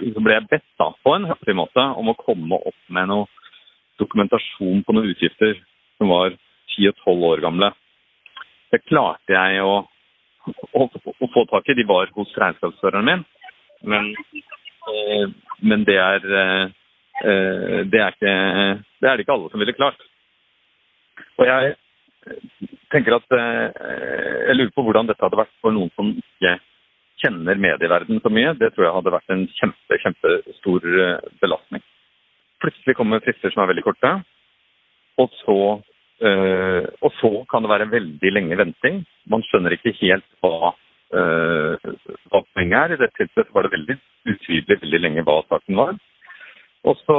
[0.00, 3.28] så ble jeg bedt da, på en høflig måte om å komme opp med noe
[4.00, 5.58] dokumentasjon på noen utgifter
[6.00, 6.34] som var
[6.74, 7.70] 10-12 år gamle.
[8.72, 9.74] Det klarte jeg å,
[10.72, 11.76] å, å, få tak i.
[11.76, 13.24] De var hos regnskapsføreren min.
[13.92, 14.08] Men,
[14.88, 15.26] eh,
[15.60, 18.34] men det, er, eh, det, er ikke,
[19.02, 20.00] det er det ikke alle som ville klart.
[21.36, 21.74] Og jeg
[22.94, 23.86] tenker at eh,
[24.48, 26.56] jeg lurer på hvordan dette hadde vært for noen som ikke
[27.22, 31.84] kjenner medieverdenen så mye, det tror jeg hadde vært en kjempe, kjempestor eh, belastning.
[32.62, 34.12] Plutselig kommer frister som er veldig korte,
[35.22, 35.58] og så,
[36.28, 39.02] øh, og så kan det være veldig lenge venting.
[39.30, 40.72] Man skjønner ikke helt hva,
[41.18, 41.92] øh,
[42.30, 42.94] hva poenget er.
[42.94, 43.98] I dette tilfellet var det veldig
[44.32, 45.96] utydelig veldig lenge hva saken var.
[46.88, 47.18] Og så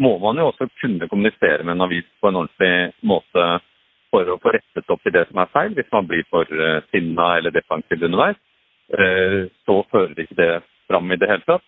[0.00, 3.48] må man jo også kunne kommunisere med en avis på en ordentlig måte
[4.10, 6.48] for å få rettet opp i det som er feil, hvis man blir for
[6.90, 8.40] sinna eller defensiv underveis.
[8.90, 10.52] Eh, så fører ikke det
[10.90, 11.66] fram i det hele tatt.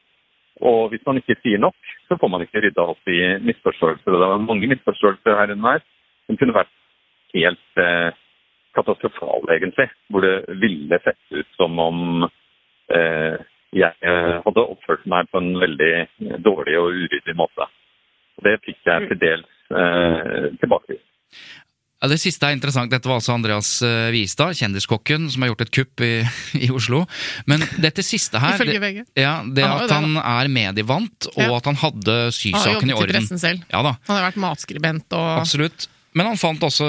[0.63, 1.77] Og hvis man ikke sier nok,
[2.09, 4.11] så får man ikke rydda opp i misforståelser.
[4.11, 5.87] Det var mange misforståelser her underveis
[6.27, 6.75] som kunne vært
[7.35, 8.11] helt eh,
[8.77, 9.89] katastrofale, egentlig.
[10.11, 13.41] Hvor det ville sett ut som om eh,
[13.73, 14.13] jeg
[14.45, 15.93] hadde oppført meg på en veldig
[16.45, 17.65] dårlig og uryddig måte.
[18.45, 21.09] Det fikk jeg til dels eh, tilbakevist.
[22.03, 22.91] Ja, Det siste er interessant.
[22.91, 26.12] Dette var altså Andreas eh, Vistad, kjendiskokken, som har gjort et kupp i,
[26.67, 27.05] i Oslo.
[27.47, 29.05] Men dette siste her VG.
[29.15, 32.75] Ja, det han at han er medievant, og at han hadde sysaken i orden.
[32.75, 33.67] Han har jobbet i pressen selv.
[33.71, 33.85] Ja.
[33.87, 35.88] Han har vært matskribent og Absolutt.
[36.18, 36.87] Men han fant også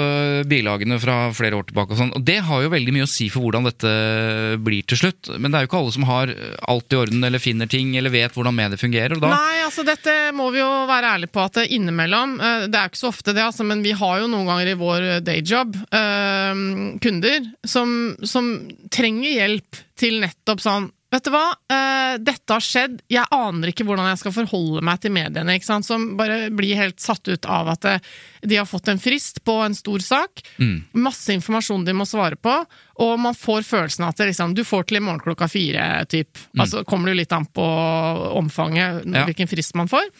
[0.48, 1.94] bilagene fra flere år tilbake.
[1.94, 3.92] Og sånn, og det har jo veldig mye å si for hvordan dette
[4.64, 5.30] blir til slutt.
[5.38, 6.32] Men det er jo ikke alle som har
[6.68, 9.16] alt i orden eller finner ting eller vet hvordan mediet fungerer.
[9.22, 9.32] Da...
[9.32, 12.90] Nei, altså dette må vi jo være ærlige på at det innimellom eh, Det er
[12.90, 16.64] ikke så ofte det, altså, men vi har jo noen ganger i vår dayjob øh,
[17.04, 18.52] kunder som, som
[18.92, 23.84] trenger hjelp til nettopp sånn Vet du hva, uh, dette har skjedd, jeg aner ikke
[23.86, 25.86] hvordan jeg skal forholde meg til mediene, ikke sant?
[25.86, 28.08] som bare blir helt satt ut av at uh,
[28.42, 30.98] de har fått en frist på en stor sak, mm.
[31.04, 32.56] masse informasjon de må svare på,
[33.06, 36.34] og man får følelsen av at liksom, du får til i morgen klokka fire, typ.
[36.50, 36.64] Mm.
[36.66, 37.70] Altså kommer det litt an på
[38.42, 39.26] omfanget, ja.
[39.28, 40.10] hvilken frist man får.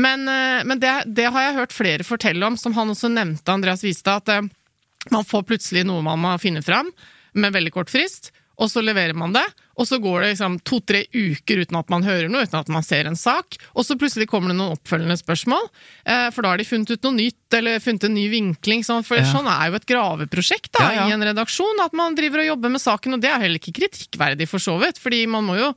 [0.00, 3.52] Men, uh, men det, det, har jeg hørt flere fortelle om, som han også nevnte,
[3.52, 6.88] Andreas Vistad, at man får plutselig noe man må finne fram,
[7.36, 9.44] med veldig kort frist og så leverer man det,
[9.80, 12.84] og så går det liksom to-tre uker uten at man hører noe, uten at man
[12.84, 15.64] ser en sak, og så plutselig kommer det noen oppfølgende spørsmål,
[16.04, 18.84] eh, for da har de funnet ut noe nytt, eller funnet en ny vinkling.
[18.84, 19.26] For ja.
[19.28, 21.08] sånn er jo et graveprosjekt da, ja, ja.
[21.08, 23.76] i en redaksjon, at man driver og jobber med saken, og det er heller ikke
[23.80, 25.72] kritikkverdig, for så vidt, fordi man må jo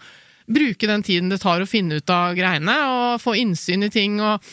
[0.46, 4.20] bruke den tiden det tar å finne ut av greiene, og få innsyn i ting.
[4.22, 4.44] og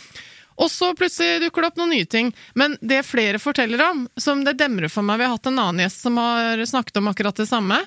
[0.63, 2.29] og så plutselig dukker det opp noen nye ting.
[2.55, 5.83] Men det flere forteller om, som det demrer for meg Vi har hatt en annen
[5.87, 7.81] gjest som har snakket om akkurat det samme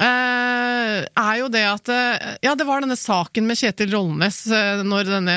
[0.00, 5.10] er jo det at eh, Ja, det var denne saken med Kjetil Rollnes eh, når
[5.10, 5.36] denne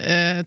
[0.00, 0.40] eh,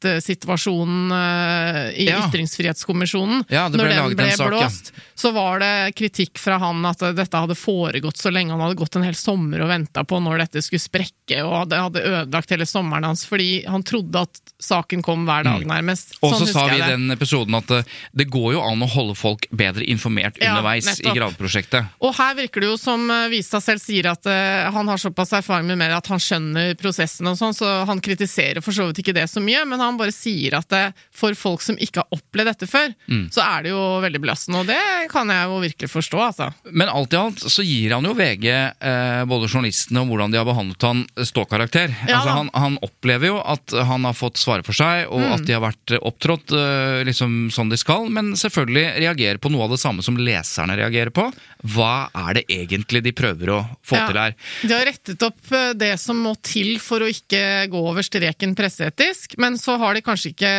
[0.00, 2.28] toalettsituasjonen eh, i Ja.
[2.28, 5.02] Ytringsfrihetskommisjonen Ja, Når den ble sak, blåst, ja.
[5.14, 8.96] så var det kritikk fra han at dette hadde foregått så lenge han hadde gått
[8.96, 12.66] en hel sommer og venta på når dette skulle sprekke, og det hadde ødelagt hele
[12.66, 16.16] sommeren hans fordi han trodde at saken kom hver dag, nærmest.
[16.20, 18.90] Sånn Og så sa vi i den episoden at eh, det går jo an å
[18.90, 21.16] holde folk bedre informert underveis i nettopp.
[21.16, 21.90] graveprosjektet.
[22.00, 25.32] Og her virker det jo som Vista Vistad selv sier at eh, han har såpass
[25.36, 28.98] erfaring med mer at han skjønner prosessen og sånn, så han kritiserer for så vidt
[29.04, 30.82] ikke det så mye, men han bare sier at det,
[31.14, 33.30] for folk som ikke har opplevd dette før, Mm.
[33.30, 36.48] så er det jo veldig belastende, og det kan jeg jo virkelig forstå, altså.
[36.72, 38.46] Men alt i alt så gir han jo VG,
[38.80, 41.94] eh, både journalistene og hvordan de har behandlet han, ståkarakter.
[42.08, 45.32] Ja altså, han, han opplever jo at han har fått svare for seg, og Mm.
[45.34, 49.50] at de har vært eh, opptrådt eh, liksom sånn de skal, men selvfølgelig reagerer på
[49.52, 51.28] noe av det samme som leserne reagerer på.
[51.66, 54.06] Hva er det egentlig de prøver å få Ja.
[54.08, 54.34] til her?
[54.62, 58.54] De har rettet opp eh, det som må til for å ikke gå over streken
[58.56, 60.52] presseetisk, men så har de kanskje ikke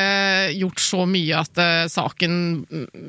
[0.58, 2.34] gjort så mye at uh, saken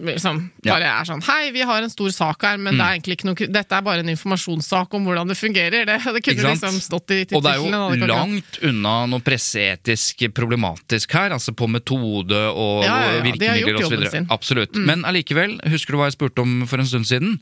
[0.09, 1.01] liksom bare Ja.
[1.01, 3.49] er sånn Hei, vi har en stor sak her, men det er egentlig ikke noe
[3.59, 5.87] Dette er bare en informasjonssak om hvordan det fungerer.
[5.89, 11.13] Det, det kunne liksom stått i Og det er jo langt unna noe presseetisk problematisk
[11.19, 14.25] her, altså på metode og Ja, ja, ja, virkemidler osv.
[14.31, 14.77] Absolutt.
[14.77, 14.87] Mm.
[14.89, 17.39] Men allikevel, husker du hva jeg spurte om for en stund siden?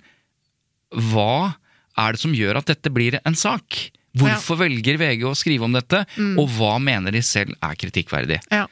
[1.12, 1.56] Hva
[1.96, 3.90] er det som gjør at dette blir en sak?
[4.20, 6.38] Hvorfor velger VG å skrive om dette, Mm.
[6.38, 8.40] og hva mener de selv er kritikkverdig?
[8.50, 8.66] Ja.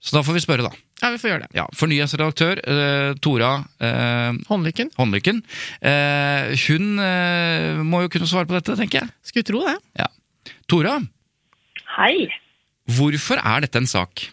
[0.00, 0.70] Så da får vi spørre, da.
[1.02, 1.50] ja, vi får gjøre det.
[1.58, 4.92] Ja, for nyhetsredaktør eh, Tora eh, Håndlykken.
[4.96, 5.42] Håndlykken,
[5.82, 9.10] eh, hun eh, må jo kunne svare på dette, tenker jeg.
[9.26, 9.76] Skulle tro det.
[9.98, 10.06] Ja.
[10.70, 11.00] Tora,
[11.98, 12.28] Hei.
[12.94, 14.28] hvorfor er dette en sak?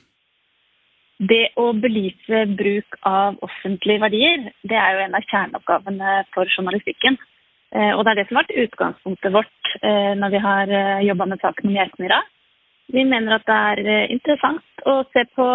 [1.17, 7.15] Det å belyse bruk av offentlige verdier, det er jo en av kjerneoppgavene for journalistikken.
[7.75, 10.71] Eh, Og det er det som har vært utgangspunktet vårt eh, når vi har
[11.03, 12.21] jobba med saken om Geitmyra.
[12.93, 15.47] Vi mener at det er eh, interessant å se på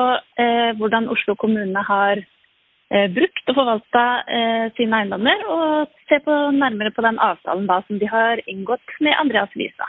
[0.42, 6.36] eh, hvordan Oslo kommune har eh, brukt og forvalta eh, sine eiendommer, og se på
[6.58, 9.86] nærmere på den avtalen da som de har inngått med Andreas Visa.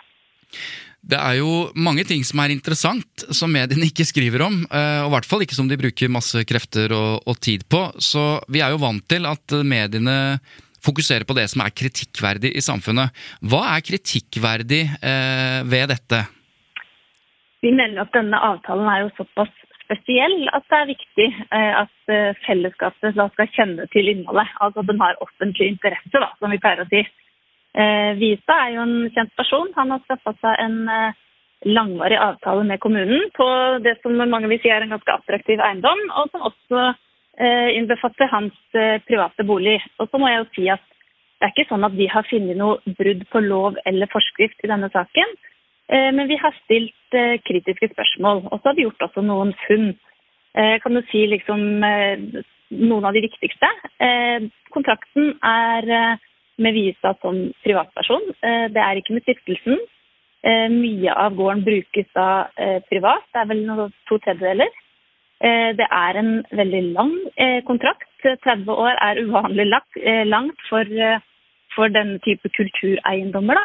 [1.02, 4.62] Det er jo mange ting som er interessant, som mediene ikke skriver om.
[4.70, 7.88] eh, Og i hvert fall ikke som de bruker masse krefter og, og tid på.
[7.98, 10.38] Så vi er jo vant til at mediene
[10.86, 13.15] fokuserer på det som er kritikkverdig i samfunnet.
[13.46, 16.24] Hva er kritikkverdig eh, ved dette?
[17.62, 19.52] Vi mener at denne avtalen er jo såpass
[19.86, 24.50] spesiell at det er viktig eh, at eh, fellesskapet skal kjenne til innholdet.
[24.60, 27.04] Altså at den har offentlig interesse, da, som vi pleier å si.
[27.72, 29.70] Eh, Visa er jo en kjent person.
[29.78, 31.20] Han har skaffa seg en eh,
[31.70, 33.48] langvarig avtale med kommunen på
[33.86, 36.86] det som mange vil si er en ganske attraktiv eiendom, og som også
[37.77, 39.80] innbefatter hans eh, private bolig.
[39.99, 40.84] Og så må jeg jo si at
[41.41, 44.69] det er ikke sånn at vi har funnet noe brudd på lov eller forskrift i
[44.69, 45.32] denne saken.
[45.89, 49.54] Eh, Men vi har stilt eh, kritiske spørsmål, og så har vi gjort også noen
[49.65, 49.95] funn.
[50.56, 52.43] Eh, Kan du si liksom eh,
[52.77, 53.71] noen av de viktigste?
[53.99, 56.30] Eh, Kontrakten er eh,
[56.62, 58.30] med Visa som privatperson.
[58.43, 59.82] Eh, Det er ikke med stiftelsen.
[60.43, 63.25] Eh, Mye av gården brukes da eh, privat.
[63.34, 64.69] Det er vel to tredjedeler.
[65.43, 68.08] Eh, Det er en veldig lang eh, kontrakt.
[68.23, 69.65] 30 år er uvanlig
[69.97, 73.58] eh, langt for, denne type kultureiendommer.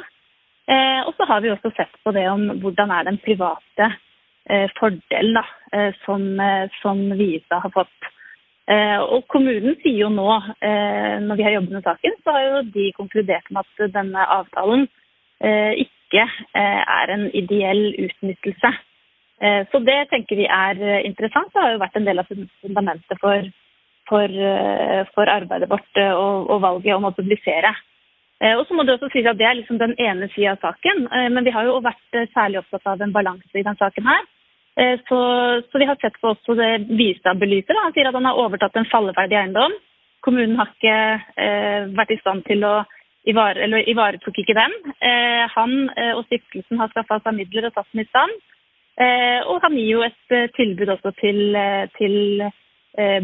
[1.06, 3.86] Og så har vi også sett på det om hvordan er den private
[4.78, 5.44] fordelen
[6.04, 6.22] som,
[6.82, 8.08] som Visa har fått.
[9.10, 10.26] Og kommunen sier jo nå,
[11.26, 14.88] når vi har jobbet med saken, så har jo de konkludert med at denne avtalen
[15.86, 18.74] ikke er en ideell utnyttelse.
[19.42, 21.52] Eh, så det tenker vi er eh, interessant.
[21.52, 23.50] Det har jo vært en del av fundamentet for,
[24.08, 27.74] for, eh, for arbeidet vårt og, og valget om å publisere.
[28.36, 31.06] Og så må det også sies at Det er liksom den ene sida av saken,
[31.32, 34.04] men vi har jo vært særlig opptatt av en balanse i denne saken.
[34.04, 34.26] her.
[35.08, 35.20] Så,
[35.64, 37.80] så vi har sett på også det Vistad belyser.
[37.80, 39.72] Han sier at han har overtatt en falleferdig eiendom.
[40.20, 40.98] Kommunen har ikke
[41.46, 42.74] eh, vært i stand til å
[43.24, 44.76] ivare, eller ivaretok ikke den.
[45.00, 48.36] Eh, han og stiftelsen har skaffa seg midler og satt den i stand.
[48.96, 52.14] Eh, og han gir jo et eh, tilbud også til, eh, til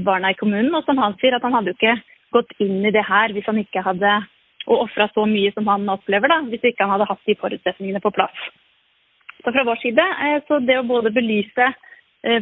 [0.05, 0.75] barna i kommunen.
[0.77, 1.95] Og som han sier, at han hadde jo ikke
[2.37, 4.11] gått inn i det her hvis han ikke hadde
[4.69, 8.03] og ofra så mye som han opplever, da, hvis ikke han hadde hatt de forutsetningene
[8.05, 8.37] på plass.
[9.41, 10.05] Så fra vår side,
[10.47, 11.67] så det å både belyse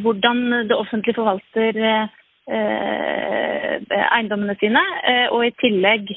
[0.02, 1.78] hvordan det offentlige forvalter
[4.10, 4.82] eiendommene sine,
[5.30, 6.12] og i tillegg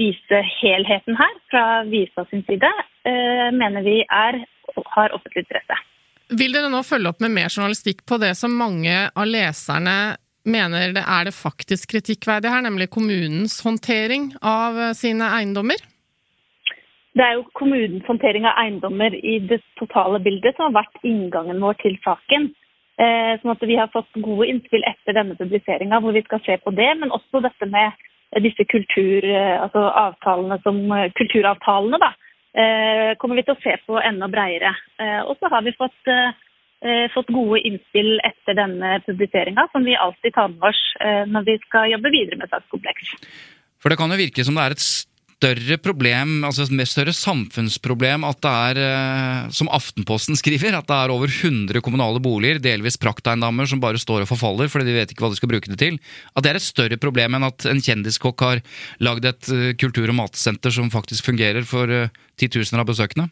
[0.00, 2.72] vise helheten her fra Visa sin side,
[3.54, 4.40] mener vi er,
[4.96, 5.78] har offentlig interesse.
[6.36, 10.94] Vil dere nå følge opp med mer journalistikk på det som mange av leserne mener
[10.94, 15.78] det er det faktisk kritikkverdige her, nemlig kommunens håndtering av sine eiendommer?
[17.16, 21.62] Det er jo kommunens håndtering av eiendommer i det totale bildet som har vært inngangen
[21.64, 22.50] vår til saken.
[22.96, 26.56] Eh, sånn at Vi har fått gode innspill etter denne publiseringa hvor vi skal se
[26.60, 27.92] på det, men også dette med
[28.44, 31.98] disse kultur, eh, altså som, eh, kulturavtalene.
[31.98, 32.12] da,
[33.20, 34.70] kommer vi til å se på enda bredere.
[35.02, 39.96] Eh, og så har vi fått, eh, fått gode innspill etter denne publiseringa, som vi
[39.96, 43.12] alltid tar med oss eh, når vi skal jobbe videre med sakskompleks.
[43.82, 44.86] For det kan jo virke som det er et
[45.36, 50.96] større problem, altså et større samfunnsproblem, at det er, eh, som Aftenposten skriver, at det
[50.96, 55.12] er over 100 kommunale boliger, delvis prakteiendommer, som bare står og forfaller fordi de vet
[55.12, 55.98] ikke hva de skal bruke det til.
[56.34, 58.62] At det er et større problem enn at en kjendiskokk har
[59.04, 63.28] lagd et eh, kultur- og matsenter som faktisk fungerer for eh, titusener av besøkende.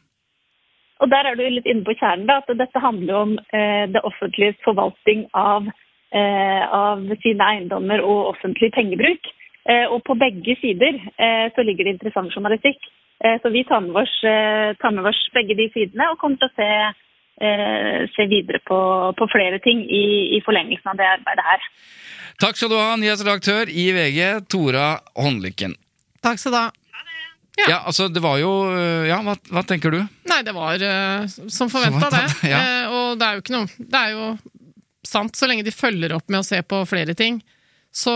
[1.03, 4.05] Og der er du litt inne på kjernen, da, at dette handler om eh, det
[4.07, 5.67] offentliges forvaltning av,
[6.15, 9.33] eh, av sine eiendommer og offentlig pengebruk.
[9.65, 12.83] Eh, og på begge sider eh, så ligger det interessant journalistikk.
[13.25, 14.15] Eh, så vi tar med, oss,
[14.83, 16.71] tar med oss begge de sidene og kommer til å se,
[17.41, 18.79] eh, se videre på,
[19.17, 20.05] på flere ting i,
[20.37, 21.69] i forlengelsen av det arbeidet her.
[22.45, 24.21] Takk skal du ha, nyhetsredaktør i VG,
[24.53, 25.77] Tora Håndlykken.
[26.25, 26.71] Takk skal du ha.
[27.55, 27.67] Ja.
[27.71, 28.49] Ja, altså, det var jo
[29.07, 30.01] Ja, hva, hva tenker du?
[30.27, 32.25] Nei, det var uh, som forventa, det.
[32.51, 32.59] ja.
[32.59, 34.25] Uh, og det er jo ikke noe Det er jo
[35.07, 37.39] sant, så lenge de følger opp med å se på flere ting.
[37.95, 38.13] Så,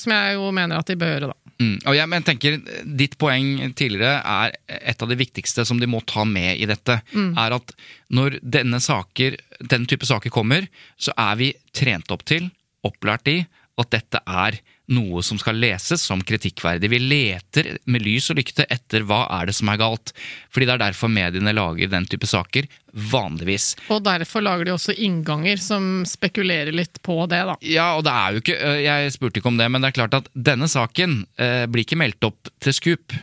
[0.00, 1.48] som jeg jo mener at de bør gjøre, da.
[1.58, 1.74] Mm.
[1.90, 2.58] Og jeg men tenker,
[2.98, 7.00] Ditt poeng tidligere er et av de viktigste som de må ta med i dette.
[7.42, 7.74] er at
[8.14, 12.48] Når denne, saker, den type saker kommer, så er vi trent opp til,
[12.86, 13.40] opplært i,
[13.78, 14.60] at dette er
[14.92, 16.90] noe som skal leses som kritikkverdig.
[16.90, 20.12] Vi leter med lys og lykte etter hva er det som er galt.
[20.52, 22.68] Fordi det er derfor mediene lager den type saker,
[23.12, 23.74] vanligvis.
[23.92, 27.56] Og derfor lager de også innganger som spekulerer litt på det, da.
[27.60, 29.98] Ja, og det er jo ikke øh, Jeg spurte ikke om det, men det er
[30.00, 33.18] klart at denne saken eh, blir ikke meldt opp til Scoop.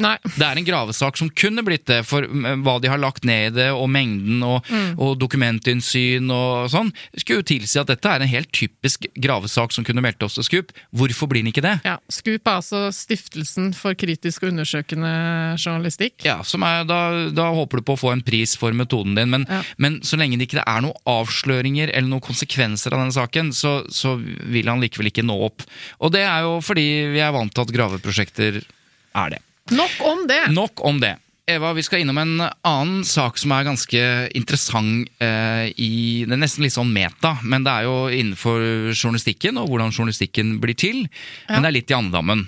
[0.00, 0.14] Nei.
[0.24, 3.50] Det er en gravesak som kunne blitt det, for mm, hva de har lagt ned
[3.50, 8.24] i det, og mengden og, og dokumentinnsyn og sånn, skulle jo tilsi at dette er
[8.24, 10.72] en helt typisk gravesak som kunne meldt oss til Scoop.
[10.96, 11.76] Hvorfor blir den ikke det?
[11.86, 15.12] Ja, Scoop er altså Stiftelsen for kritisk og undersøkende
[15.60, 16.24] journalistikk.
[16.26, 17.00] Ja, som er, da,
[17.34, 19.62] da håper du på å få en pris for metoden din, men, Ja.
[19.82, 23.80] men så lenge det ikke er noen avsløringer eller noen konsekvenser av denne saken, så,
[23.92, 25.64] så vil han likevel ikke nå opp.
[26.00, 29.40] Og det er jo fordi vi er vant til at graveprosjekter er det.
[29.70, 30.44] Nok om det!
[30.54, 31.16] Nok om det.
[31.50, 34.02] Eva, vi skal innom en annen sak som er ganske
[34.38, 39.58] interessant eh, i Det er nesten litt sånn meta, men det er jo innenfor journalistikken
[39.58, 41.04] og hvordan journalistikken blir til.
[41.48, 42.46] Men det er litt i andedammen.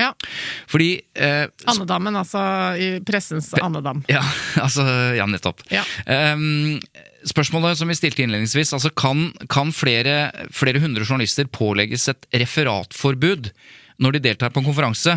[0.00, 0.10] Ja.
[0.66, 2.40] Fordi eh, Andedammen, altså
[2.80, 4.02] i pressens andedam.
[4.10, 4.24] Ja,
[4.64, 4.82] altså,
[5.14, 5.62] ja, nettopp.
[5.70, 5.84] Ja.
[6.10, 6.80] Ehm,
[7.30, 13.52] spørsmålet som vi stilte innledningsvis, altså kan, kan flere, flere hundre journalister pålegges et referatforbud
[14.02, 15.12] når de deltar på en konferanse,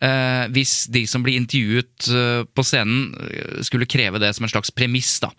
[0.00, 4.52] eh, hvis de som blir intervjuet eh, på scenen eh, skulle kreve det som en
[4.52, 5.16] slags premiss.
[5.22, 5.32] da.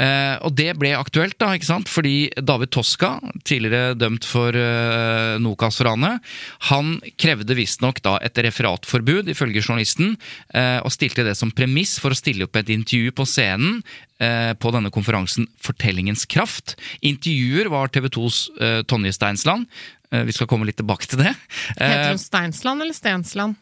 [0.00, 1.90] Eh, og det ble aktuelt, da, ikke sant?
[1.90, 6.24] fordi David Toska, tidligere dømt for eh, Nokas-ranet,
[6.70, 10.16] han krevde visstnok et referatforbud, ifølge journalisten,
[10.54, 13.82] eh, og stilte det som premiss for å stille opp et intervju på scenen
[14.22, 16.76] eh, på denne konferansen Fortellingens kraft.
[17.06, 19.68] Intervjuer var TV 2s eh, Tonje Steinsland.
[20.12, 21.34] Eh, vi skal komme litt tilbake til det.
[21.76, 23.54] Heter Eh, hun Steinsland eller Stensland?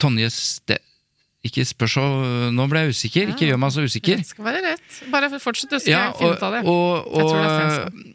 [0.00, 0.80] Tonje Ste...
[1.44, 2.02] Ikke spør så
[2.56, 3.30] Nå ble jeg usikker.
[3.34, 4.16] Ikke gjør meg så usikker.
[4.22, 5.00] Det skal være rett.
[5.12, 6.62] Bare fortsett, du, skal Ja, jeg finne ut av det.
[6.64, 8.14] og, Jeg tror det er og, Stensland.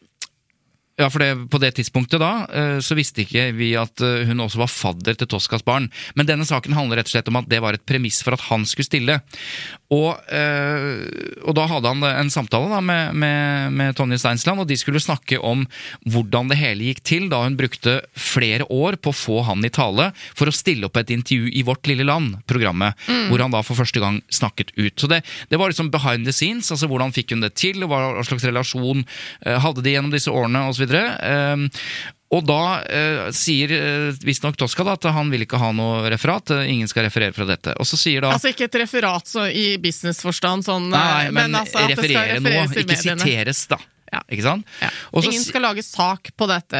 [0.99, 4.41] ja, for det, På det tidspunktet da, eh, så visste ikke vi at eh, hun
[4.47, 5.91] også var fadder til Toskas barn.
[6.17, 8.41] Men denne saken handler rett og slett om at det var et premiss for at
[8.49, 9.19] han skulle stille.
[9.89, 14.69] Og, eh, og da hadde han en samtale da med, med, med Tonje Steinsland, og
[14.69, 15.63] de skulle snakke om
[16.05, 19.73] hvordan det hele gikk til da hun brukte flere år på å få han i
[19.73, 22.97] tale for å stille opp et intervju i Vårt lille land, programmet,
[23.29, 24.93] hvor han da for første gang snakket ut.
[24.97, 27.91] Så det, det var liksom behind the scenes, altså hvordan fikk hun det til, og
[27.91, 30.85] hva slags relasjon eh, hadde de gjennom disse årene, osv.
[30.93, 31.67] Um,
[32.29, 36.53] og da eh, sier uh, visstnok Toska da, at han vil ikke ha noe referat,
[36.53, 37.73] eh, ingen skal referere fra dette.
[37.81, 41.57] Og så sier da Altså ikke et referat så i businessforstand, sånn, Nei, eh, men,
[41.57, 42.85] altså at det skal referere noe, i mediene.
[42.85, 43.81] ikke siteres, da.
[44.09, 44.23] Ja.
[44.25, 44.69] Ikke sant?
[44.81, 44.89] Ja.
[45.13, 46.79] Også, Ingen skal lage sak på dette,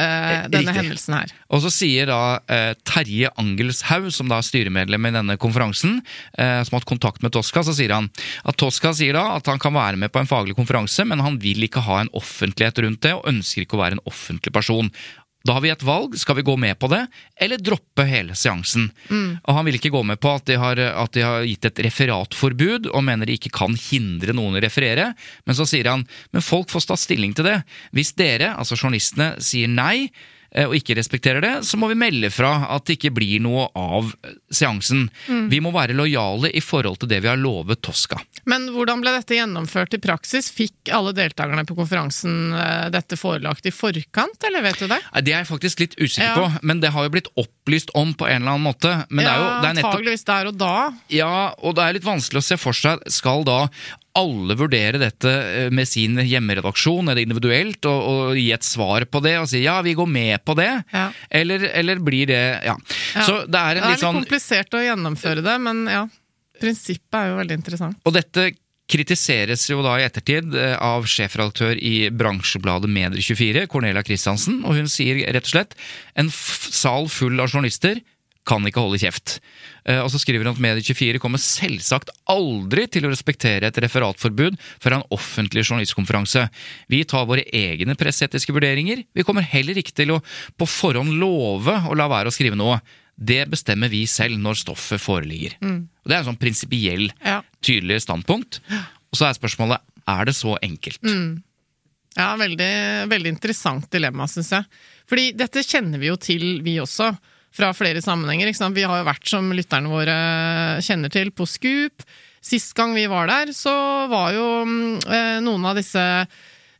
[0.50, 0.80] denne riktig.
[0.80, 1.34] hendelsen her.
[1.54, 2.18] Og så sier da
[2.50, 6.00] eh, Terje Angelshaug, som da er styremedlem i denne konferansen,
[6.34, 8.10] eh, som har hatt kontakt med Tosca, så sier han
[8.42, 11.38] at Tosca sier da at han kan være med på en faglig konferanse, men han
[11.42, 14.90] vil ikke ha en offentlighet rundt det, og ønsker ikke å være en offentlig person.
[15.46, 16.16] Da har vi et valg.
[16.20, 17.06] Skal vi gå med på det,
[17.40, 18.90] eller droppe hele seansen?
[19.40, 21.80] Og han vil ikke gå med på at de, har, at de har gitt et
[21.86, 25.12] referatforbud, og mener de ikke kan hindre noen å referere.
[25.48, 27.56] Men så sier han men folk får ta stilling til det.
[27.96, 30.10] Hvis dere, altså journalistene, sier nei,
[30.66, 34.10] og ikke respekterer det, så må vi melde fra at det ikke blir noe av
[34.50, 34.80] seansen.
[34.80, 35.48] seansen.
[35.50, 38.18] Vi må være lojale i forhold til det vi har lovet Tosca.
[38.50, 40.50] Men hvordan ble dette gjennomført i praksis?
[40.54, 45.00] Fikk alle deltakerne på konferansen eh, dette forelagt i forkant, eller vet du det?
[45.22, 46.34] Det er jeg faktisk litt usikker Ja.
[46.36, 48.94] på, men det har jo blitt opplyst om på en eller annen måte.
[49.10, 50.74] Men det er jo ja, det er nettopp antageligvis der og da.
[51.10, 53.68] Ja, og det er litt vanskelig å se for seg Skal da
[54.18, 59.22] alle vurdere dette eh, med sin hjemmeredaksjon eller individuelt og, og gi et svar på
[59.24, 60.70] det og si ja, vi går med på det?
[60.94, 61.08] Ja.
[61.30, 62.74] Eller, eller blir det Ja.
[63.14, 63.22] Ja.
[63.26, 66.02] Så det er Det er litt litt sånn komplisert å gjennomføre det, men ja.
[66.60, 67.96] Prinsippet er jo veldig interessant.
[68.04, 68.50] Og dette
[68.90, 74.90] kritiseres jo da i ettertid eh, av sjefredaktør i bransjebladet Medier24, Cornelia Christiansen, og hun
[74.90, 75.76] sier rett og slett
[76.18, 78.02] en sal full av journalister
[78.48, 79.38] kan ikke holde kjeft.
[79.84, 84.56] Eh, Og så skriver han at Medie24 kommer selvsagt aldri til å respektere et referatforbud
[84.80, 86.46] for en offentlig journalistkonferanse.
[86.88, 89.04] Vi tar våre egne presseetiske vurderinger.
[89.14, 90.22] Vi kommer heller ikke til å
[90.58, 92.80] på forhånd love å la være å skrive noe.
[93.20, 95.58] Det bestemmer vi selv når stoffet foreligger.
[95.60, 97.10] Og Det er en sånn prinsipiell
[97.60, 98.62] tydelig standpunkt.
[99.12, 101.02] Og så er spørsmålet er det så enkelt.
[102.16, 102.70] Ja, veldig,
[103.12, 104.64] veldig interessant dilemma, syns jeg.
[105.06, 107.12] Fordi dette kjenner vi jo til, vi også,
[107.54, 108.52] fra flere sammenhenger.
[108.74, 110.16] Vi har jo vært, som lytterne våre
[110.84, 112.04] kjenner til, på Scoop.
[112.40, 113.72] Sist gang vi var der, så
[114.08, 116.04] var jo mm, eh, noen av disse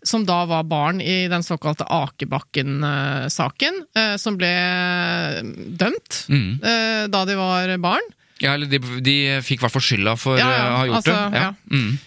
[0.03, 4.53] som da var barn i den såkalte Akebakken-saken, eh, som ble
[5.77, 6.61] dømt Mm.
[6.65, 8.09] eh, da de var barn.
[8.41, 10.87] Ja, eller de, de fikk i hvert fall skylda for Ja, ja, eh, å ha
[10.89, 11.37] gjort altså, det.
[11.37, 11.43] Ja.
[11.43, 11.53] ja.
[11.77, 11.99] Mm.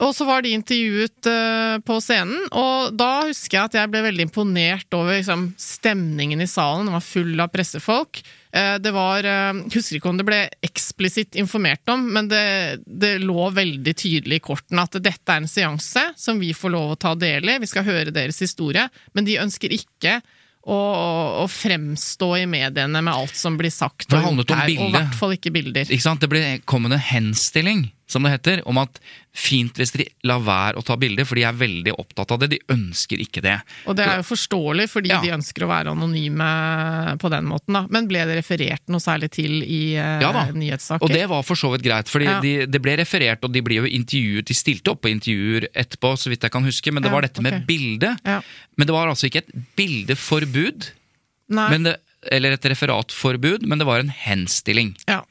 [0.00, 4.00] Og så var de intervjuet uh, på scenen, og da husker jeg at jeg ble
[4.06, 6.88] veldig imponert over liksom, stemningen i salen.
[6.88, 8.22] Den var full av pressefolk.
[8.50, 13.18] Uh, det var uh, Husker ikke om det ble eksplisitt informert om, men det, det
[13.20, 17.00] lå veldig tydelig i kortene at dette er en seanse som vi får lov å
[17.00, 17.60] ta del i.
[17.60, 20.22] Vi skal høre deres historie, men de ønsker ikke
[20.68, 24.82] å, fremstå i mediene med alt som blir sagt For det handlet om bildet.
[24.82, 25.88] og i hvert fall ikke bilder.
[25.88, 26.20] Ikke sant?
[26.20, 28.98] Det ble kommende en henstilling, som det heter, om at
[29.32, 32.48] fint hvis dere lar være å ta bilder, for de er veldig opptatt av det.
[32.56, 33.56] De ønsker ikke det.
[33.86, 35.20] Og det er jo forståelig, fordi Ja.
[35.22, 36.48] de ønsker å være anonyme
[37.22, 37.72] på den måten.
[37.78, 37.86] da.
[37.88, 41.02] Men ble det referert noe særlig til i uh, Ja nyhetssaker?
[41.06, 42.40] Og det var for så vidt greit, fordi Ja.
[42.40, 46.16] de, det ble referert, og de ble jo intervjuet, de stilte opp på intervjuer etterpå,
[46.18, 48.00] så vidt jeg kan huske, men det var dette med bildet.
[48.00, 48.16] bilde.
[48.24, 48.40] Ja.
[48.76, 50.90] Men det var altså ikke et bildeforbud,
[51.50, 51.70] Nei.
[51.70, 51.96] men det,
[52.28, 54.90] eller et referatforbud, men det var en henstilling.
[55.08, 55.22] ja.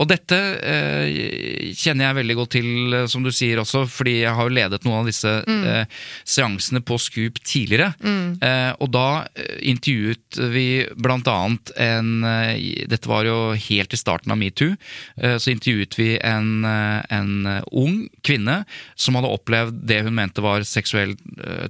[0.00, 4.32] Og dette eh, kjenner jeg veldig godt til, eh, som du sier også, fordi jeg
[4.32, 7.90] har jo ledet noen av disse eh, seansene på Scoop tidligere.
[8.00, 10.64] Eh, og da eh, intervjuet vi
[10.96, 14.72] blant annet en eh, Dette var jo helt i starten av metoo.
[15.20, 17.32] Eh, så intervjuet vi en, en
[17.68, 18.62] ung kvinne
[18.96, 21.12] som hadde opplevd det hun mente var seksuell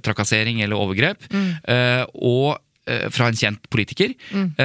[0.05, 1.27] trakassering eller overgrep.
[1.67, 2.55] Eh, og
[2.85, 4.13] fra en kjent politiker.
[4.33, 4.55] Mm.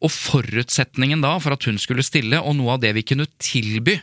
[0.00, 3.94] og forutsetningen da for at hun skulle stille, og noe av det vi kunne tilby,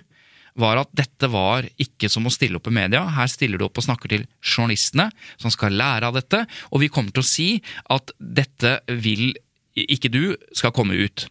[0.57, 3.03] var at dette var ikke som å stille opp i media.
[3.13, 6.89] Her stiller du opp og snakker til journalistene, som skal lære av dette, og vi
[6.93, 7.49] kommer til å si
[7.93, 9.36] at dette vil
[9.78, 10.24] ikke du
[10.57, 11.28] skal komme ut.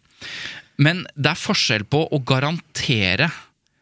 [0.79, 3.29] Men det er forskjell på å garantere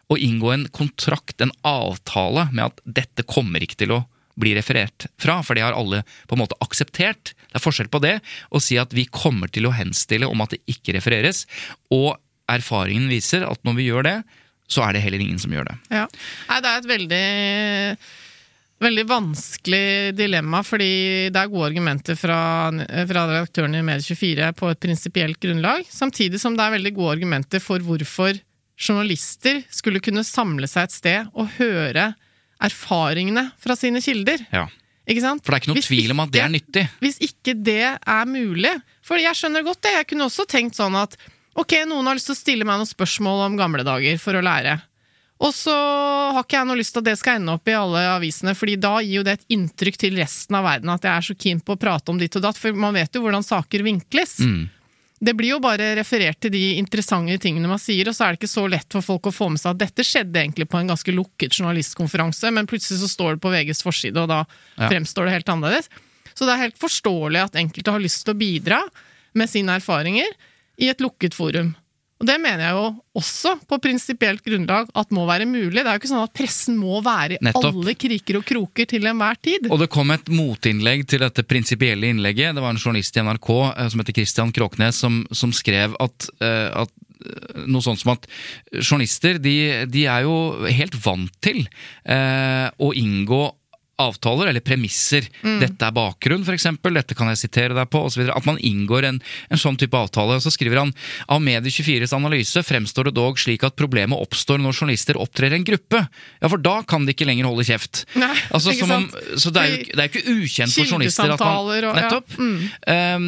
[0.10, 4.04] å inngå en kontrakt, en avtale, med at dette kommer ikke til å
[4.40, 7.34] bli referert fra, for det har alle på en måte akseptert.
[7.48, 8.18] Det er forskjell på det
[8.52, 11.46] å si at vi kommer til å henstille om at det ikke refereres,
[11.94, 12.16] og
[12.52, 14.20] erfaringen viser at når vi gjør det,
[14.72, 15.80] så er det heller ingen som gjør det.
[15.94, 16.06] Ja.
[16.50, 17.26] Nei, det er et veldig
[18.76, 22.40] Veldig vanskelig dilemma, fordi det er gode argumenter fra,
[23.08, 27.64] fra redaktøren i Medie24 på et prinsipielt grunnlag, samtidig som det er veldig gode argumenter
[27.64, 28.36] for hvorfor
[28.76, 32.10] journalister skulle kunne samle seg et sted og høre
[32.64, 34.42] erfaringene fra sine kilder.
[34.54, 34.66] Ja.
[35.06, 35.44] Ikke sant?
[35.46, 36.84] For det er ikke noe Hvis tvil om at det er nyttig.
[37.04, 38.72] Hvis ikke det er mulig
[39.06, 39.94] For jeg skjønner godt det.
[40.00, 41.14] Jeg kunne også tenkt sånn at
[41.56, 44.44] ok, noen har lyst til å stille meg noen spørsmål om gamle dager for å
[44.44, 44.80] lære.
[45.44, 45.76] Og så
[46.34, 48.78] har ikke jeg noe lyst til at det skal ende opp i alle avisene, fordi
[48.80, 51.60] da gir jo det et inntrykk til resten av verden at jeg er så keen
[51.60, 54.38] på å prate om ditt og datt, for man vet jo hvordan saker vinkles.
[54.40, 54.62] Mm.
[55.26, 58.44] Det blir jo bare referert til de interessante tingene man sier, og så er det
[58.44, 60.92] ikke så lett for folk å få med seg at dette skjedde egentlig på en
[60.92, 64.44] ganske lukket journalistkonferanse, men plutselig så står det på VGs forside, og da
[64.78, 64.90] Ja.
[64.92, 65.90] fremstår det helt annerledes.
[66.36, 68.82] Så det er helt forståelig at enkelte har lyst til å bidra
[69.34, 70.30] med sine erfaringer
[70.78, 71.76] i et lukket forum.
[72.16, 72.84] Og det mener jeg jo
[73.20, 75.82] også på prinsipielt grunnlag at må være mulig.
[75.82, 77.74] Det er jo ikke sånn at pressen må være i Nettopp.
[77.74, 79.68] alle kriker og kroker til enhver tid.
[79.68, 82.56] Og det kom et motinnlegg til dette prinsipielle innlegget.
[82.56, 86.30] Det var en journalist i NRK eh, som heter Christian Kråknes, som, som skrev at,
[86.40, 86.96] eh, at
[87.28, 88.30] eh, noe sånt som at
[88.80, 89.58] journalister de,
[89.92, 90.40] de er jo
[90.72, 93.44] helt vant til eh, å inngå
[94.02, 95.28] avtaler eller premisser.
[95.42, 95.60] Mm.
[95.64, 96.98] Dette er bakgrunn, eksempel.
[96.98, 98.26] Dette kan jeg sitere deg på, osv.
[98.28, 99.20] At man inngår en,
[99.50, 100.38] en sånn type avtale.
[100.38, 100.92] Og så skriver han
[101.32, 105.68] av Medie24s analyse fremstår det dog slik at problemet oppstår når journalister opptrer i en
[105.68, 106.02] gruppe.
[106.42, 108.04] Ja, for da kan de ikke lenger holde kjeft.
[108.20, 109.08] Nei, altså, ikke som om,
[109.40, 111.94] så det er jo det er jo ikke ukjent for journalister at man og- ja.
[111.96, 112.36] Nettopp.
[112.40, 112.56] Mm.
[112.92, 113.26] Um,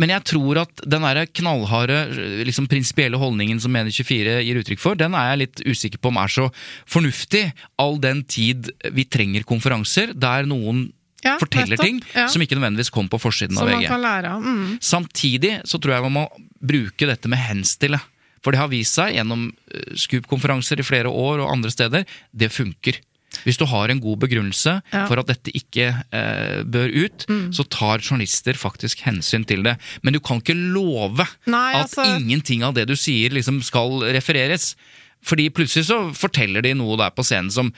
[0.00, 1.98] men jeg tror at den der knallharde,
[2.46, 6.20] liksom prinsipielle holdningen som Medie24 gir uttrykk for, den er jeg litt usikker på om
[6.22, 6.48] er så
[6.88, 7.44] fornuftig,
[7.82, 10.92] all den tid vi trenger konferanser der noen
[11.24, 11.86] Ja, forteller nettopp.
[11.86, 12.28] ting Ja.
[12.28, 13.88] som ikke nødvendigvis kom på forsiden Som av VG.
[13.88, 14.78] Mm.
[14.80, 16.28] Samtidig så tror jeg man må
[16.62, 18.00] bruke dette med henstille.
[18.44, 22.04] For det har vist seg gjennom eh, Scoop-konferanser i flere år og andre steder,
[22.36, 23.00] det funker.
[23.44, 25.06] Hvis du har en god begrunnelse Ja.
[25.08, 27.50] for at dette ikke eh, bør ut, Mm.
[27.52, 29.78] så tar journalister faktisk hensyn til det.
[30.02, 34.00] Men du kan ikke love Nei, at altså- ingenting av det du sier liksom skal
[34.14, 34.76] refereres.
[35.24, 37.72] Fordi plutselig så forteller de noe der på scenen som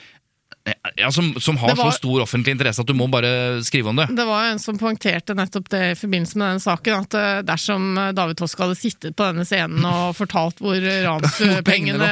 [0.97, 3.97] ja, som, som har var- så stor offentlig interesse at du må bare skrive om
[3.97, 4.07] det.
[4.16, 7.99] Det var en som poengterte nettopp det i forbindelse med denne saken, at eh, dersom
[7.99, 12.09] eh, David Tosk hadde sittet på denne scenen og fortalt hvor pengene ranspengene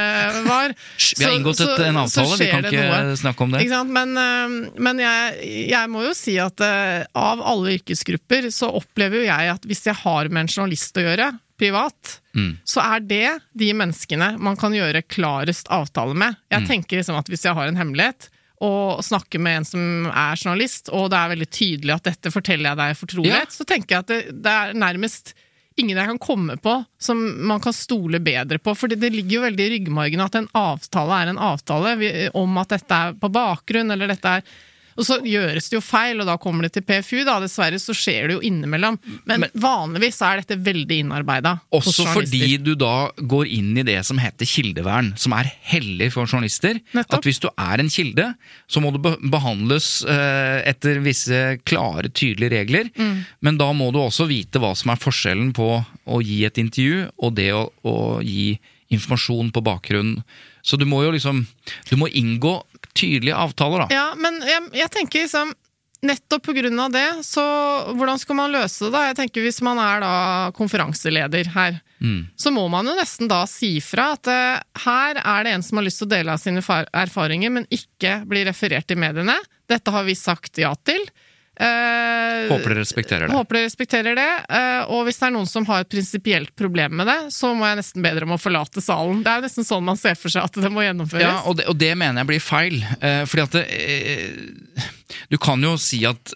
[0.51, 3.17] var Vi har så- inngått et, så- en avtale, vi kan ikke noe.
[3.23, 3.65] snakke om det.
[3.97, 5.41] Men, eh, men jeg,
[5.73, 9.95] jeg må jo si at av alle yrkesgrupper så opplever jo jeg at hvis jeg
[10.03, 12.51] har med en journalist å gjøre, privat, Mm.
[12.69, 16.35] så er det de menneskene man kan gjøre klarest avtale med.
[16.51, 16.67] Jeg Mm.
[16.69, 18.27] tenker liksom at hvis jeg har en hemmelighet,
[18.63, 22.71] og snakker med en som er journalist, og det er veldig tydelig at dette forteller
[22.71, 25.35] jeg deg i fortrolighet, så tenker jeg at det, det er nærmest
[25.77, 28.73] ingen jeg kan komme på som man kan stole bedre på.
[28.73, 31.93] For det ligger jo veldig i ryggmargen at en avtale er en avtale
[32.37, 34.57] om at dette er på bakgrunn, eller dette er
[34.97, 37.23] og så gjøres det jo feil, og da kommer det til PFU.
[37.27, 38.97] da, Dessverre så skjer det jo innimellom.
[39.29, 41.59] Men, Men- vanligvis er dette veldig innarbeida.
[41.71, 46.25] Også fordi du da går inn i det som heter kildevern, som er hellig for
[46.25, 46.81] journalister.
[46.93, 47.19] Nettopp.
[47.19, 48.35] At hvis du er en kilde,
[48.67, 52.89] så må du behandles eh, etter visse klare, tydelige regler.
[52.97, 53.25] Mm.
[53.41, 55.69] Men da må du også vite hva som er forskjellen på
[56.07, 57.95] å gi et intervju og det å, å
[58.25, 58.57] gi
[58.93, 60.21] informasjon på bakgrunn.
[60.63, 61.45] Så du må jo liksom
[61.89, 62.57] Du må inngå
[62.97, 63.87] tydelige avtaler, da.
[63.93, 65.55] Ja, men jeg, jeg tenker liksom
[66.05, 67.41] Nettopp av det, så
[67.97, 68.99] hvordan skal man løse det da?
[69.07, 70.11] Jeg tenker Hvis man er da
[70.53, 72.27] konferanseleder her, Mm.
[72.37, 75.79] så må man jo nesten da si fra at uh, her er det en som
[75.79, 79.33] har lyst til å dele av sine erfaringer, men ikke blir referert i mediene.
[79.65, 81.01] Dette har vi sagt ja til.
[81.59, 83.33] Eh, Håper dere respekterer det.
[83.33, 84.27] Håper dere respekterer det.
[84.45, 87.65] Uh, og hvis det er noen som har et prinsipielt problem med det, så må
[87.65, 89.23] jeg nesten be dere om å forlate salen.
[89.25, 91.25] Det er jo nesten sånn man ser for seg at det må gjennomføres.
[91.25, 92.77] Ja, og det, og det mener jeg blir feil.
[93.01, 93.65] Uh, fordi at det,
[95.33, 96.33] Du kan jo si at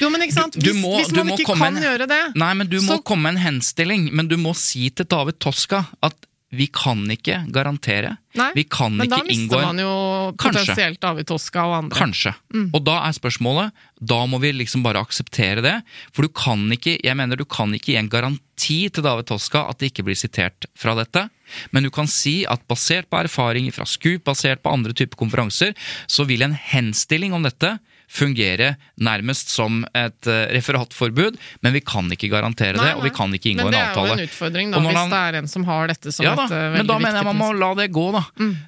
[0.00, 0.54] Jo, men ikke sant?
[0.56, 2.78] Du- du hvis, må- hvis du man ikke kan en- gjøre det Nei, men du
[2.80, 4.10] må Så- komme med en henstilling.
[4.12, 6.14] Men du må si til David Toska at
[6.56, 8.16] vi kan ikke garantere.
[8.36, 9.92] Nei, vi kan Men ikke da mister man jo
[10.40, 11.98] potensielt David Toska og andre.
[11.98, 12.32] Kanskje.
[12.66, 15.76] Og da er spørsmålet Da må vi liksom bare akseptere det.
[16.12, 19.64] For du kan ikke Jeg mener du kan ikke gi en garanti til David Toska
[19.70, 21.28] at det ikke blir sitert fra dette.
[21.72, 25.76] Men du kan si at basert på erfaring fra SKUP, basert på andre typer konferanser,
[26.10, 27.76] så vil en henstilling om dette
[28.08, 33.10] fungere nærmest som et eh, referatforbud, men vi kan ikke garantere det, Nei, og vi
[33.14, 33.82] kan ikke inngå en avtale.
[33.82, 36.12] Men det er jo en utfordring, da, hvis han- det er en som har dette
[36.14, 38.06] som ja da, et eh, veldig men da mener jeg man må la det gå,
[38.12, 38.22] da.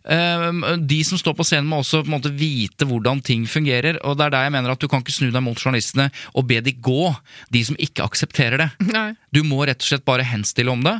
[0.04, 3.98] Eh, De som står på scenen må også på en måte vite hvordan ting fungerer,
[4.04, 6.46] og det er der jeg mener at du kan ikke snu deg mot journalistene og
[6.48, 7.14] be de gå,
[7.50, 8.70] de som ikke aksepterer det.
[8.92, 9.12] Nei.
[9.32, 10.98] Du må rett og slett bare henstille om det,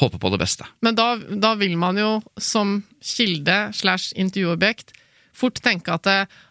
[0.00, 0.64] håpe på det beste.
[0.80, 4.94] Men da, da vil man jo som kilde slash intervjuobjekt
[5.40, 6.10] fort tenke at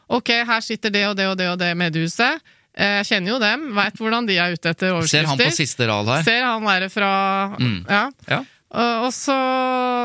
[0.10, 2.42] ok, her sitter det og det og det og det mediehuset.
[2.80, 5.88] Eh, Jeg kjenner jo dem, veit hvordan de er ute etter Ser han på siste
[5.90, 6.24] rad her?
[6.26, 7.12] Ser han være fra
[7.60, 7.80] Mm.
[7.90, 8.04] Ja.
[8.30, 8.42] Ja.
[9.06, 9.36] Og så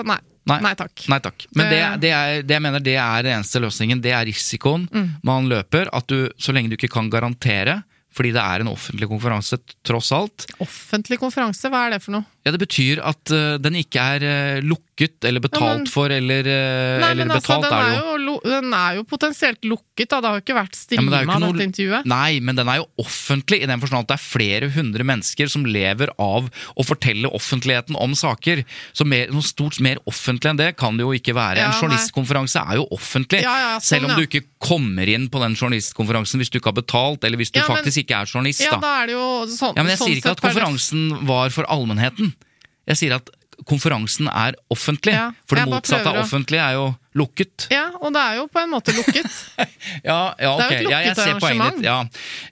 [0.09, 0.19] Nei.
[0.47, 0.59] Nei.
[0.61, 1.07] Nei takk.
[1.09, 1.47] Nei takk.
[1.57, 4.01] Men det, Det- det, er, det jeg mener det er den eneste løsningen.
[4.05, 5.11] Det er risikoen Mm.
[5.25, 5.89] man løper.
[5.93, 7.83] At du, så lenge du ikke kan garantere,
[8.15, 12.25] fordi det er en offentlig konferanse tross alt, Offentlig konferanse, hva er det for noe?
[12.45, 14.25] Ja, Det betyr at uh, den ikke er
[14.61, 17.73] uh, lukket eller betalt Ja, men- for, eller, uh, Nei, eller men altså, betalt den
[17.73, 18.35] er er, det jo.
[18.45, 20.19] den er jo potensielt lukket, da.
[20.21, 22.05] Det har jo ikke vært Ja, det streama, jo ikke noe- dette intervjuet.
[22.13, 25.49] Nei, men den er jo offentlig i den forstand at det er flere hundre mennesker
[25.49, 28.63] som lever av å fortelle offentligheten om saker.
[28.93, 31.59] Så mer, noe stort mer offentlig enn det kan det jo ikke være.
[31.65, 33.41] Ja, en journalistkonferanse er jo offentlig.
[33.43, 34.21] Ja, ja, sånn, selv om ja.
[34.21, 37.59] du ikke kommer inn på den journalistkonferansen hvis du ikke har betalt, eller hvis du
[37.61, 38.61] Ja, men- faktisk ikke er journalist.
[38.61, 38.81] Ja, da.
[38.85, 41.49] da er det jo sånn Ja, men jeg sånn sier ikke at er konferansen var
[41.51, 42.34] for allmennheten.
[42.91, 43.31] Jeg sier at
[43.71, 45.13] konferansen er offentlig.
[45.15, 47.69] Ja, for det motsatte av offentlig er jo lukket.
[47.71, 49.29] Ja, og det er jo på en måte lukket.
[50.05, 51.77] Ja, ja Det er jo et Ja, jeg lukket ser poenget arrangement.
[51.79, 51.87] ditt.
[51.87, 51.99] Ja.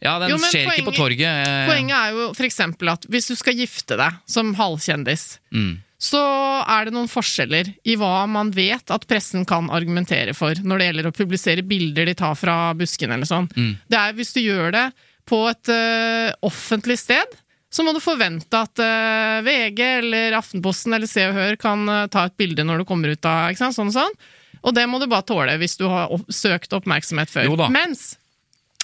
[0.06, 1.48] ja, den Jo, skjer skjer ikke på torget.
[1.48, 5.72] eh, Poenget er jo eksempel at hvis du skal gifte deg som halvkjendis, Mm.
[6.02, 6.22] så
[6.70, 10.86] er det noen forskjeller i hva man vet at pressen kan argumentere for når det
[10.88, 13.50] gjelder å publisere bilder de tar fra busken eller sånn.
[13.58, 13.74] Mm.
[13.90, 14.86] Det er hvis du gjør det
[15.28, 17.36] på et uh, offentlig sted,
[17.72, 22.06] så må du forvente at uh, VG eller Aftenposten eller Se og Hør kan uh,
[22.12, 23.78] ta et bilde når du kommer ut av ikke sant?
[23.78, 24.18] sånn og sånn.
[24.62, 27.48] Og det må du bare tåle hvis du har opp søkt oppmerksomhet før.
[27.72, 28.12] Mens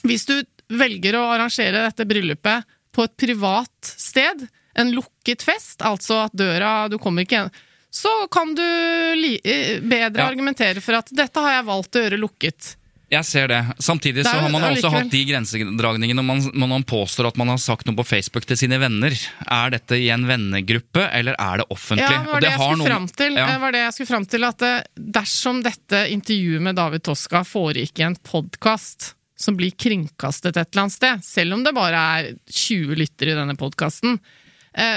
[0.09, 0.39] hvis du
[0.73, 2.67] velger å arrangere dette bryllupet
[2.97, 4.47] på et privat sted,
[4.79, 7.49] en lukket fest, altså at døra Du kommer ikke igjen
[7.91, 10.29] Så kan du eh, bedre Ja.
[10.29, 12.77] argumentere for at dette har jeg valgt å gjøre lukket.
[13.09, 13.59] Jeg ser det.
[13.81, 17.49] Samtidig så har man også hatt de grensedragningene når man, når man påstår at man
[17.49, 19.15] har sagt noe på Facebook til sine venner.
[19.49, 22.05] Er dette i en vennegruppe, eller er det offentlig?
[22.05, 23.39] Ja, var det, det, jeg noen- fram til.
[23.41, 23.47] Ja.
[23.63, 24.83] Var det jeg skulle fram til at eh,
[25.19, 30.85] dersom dette intervjuet med David Toska foregikk i en podkast som blir kringkastet et eller
[30.85, 34.19] annet sted, selv om det bare er 20 lyttere i denne podkasten,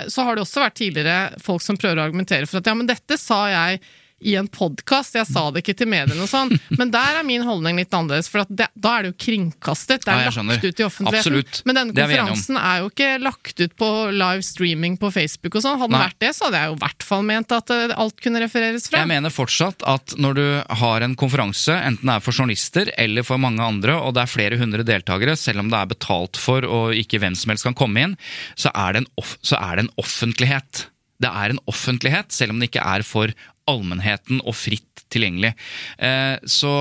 [0.09, 2.89] så har det også vært tidligere folk som prøver å argumentere for at ja, men
[2.89, 3.79] dette sa jeg
[4.21, 6.53] i en podkast, jeg sa det ikke til mediene og sånn.
[6.79, 10.05] Men der er min holdning litt annerledes, for at det, da er det jo kringkastet.
[10.07, 11.21] Det er ja, lagt ut i offentligheten.
[11.21, 11.63] Absolutt.
[11.69, 15.65] Men denne konferansen er er jo ikke lagt ut på live streaming på Facebook og
[15.65, 15.79] sånn.
[15.81, 18.23] Hadde det vært det, så hadde jeg jo i hvert fall ment at eh, alt
[18.23, 19.03] kunne refereres fra.
[19.03, 20.45] Jeg mener fortsatt at når du
[20.81, 24.33] har en konferanse, enten det er for journalister eller for mange andre, og det er
[24.35, 27.77] flere hundre deltakere, selv om det er betalt for og ikke hvem som helst kan
[27.77, 28.17] komme inn,
[28.59, 30.85] så er det en, off så er det en offentlighet.
[31.21, 33.33] Det er en offentlighet, selv om det ikke er for
[33.69, 35.51] allmennheten og fritt tilgjengelig.
[35.99, 36.71] Eh, så,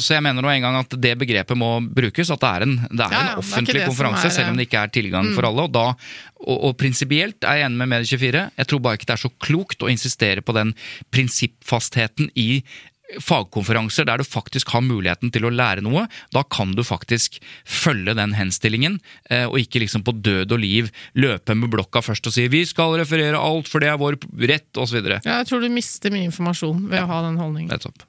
[0.00, 2.74] så jeg mener nå en gang at det begrepet må brukes, at det er en,
[2.88, 5.30] det er Ja, en er offentlig det konferanse, er, selv om det ikke er tilgang
[5.36, 5.66] for alle.
[5.68, 5.86] Og, da,
[6.40, 8.44] og, og prinsipielt er jeg enig med Medie24.
[8.56, 10.74] Jeg tror bare ikke det er så klokt å insistere på den
[11.14, 12.50] prinsippfastheten i
[13.22, 16.06] fagkonferanser der du faktisk har muligheten til å lære noe.
[16.34, 18.98] Da kan du faktisk følge den henstillingen,
[19.30, 22.64] eh, og ikke liksom på død og liv løpe med blokka først og si 'vi
[22.66, 24.18] skal referere alt, for det er vår
[24.50, 24.98] rett', osv.
[25.06, 27.70] Ja, jeg tror du mister mye informasjon ved å ha den holdningen.
[27.70, 28.02] Nettopp.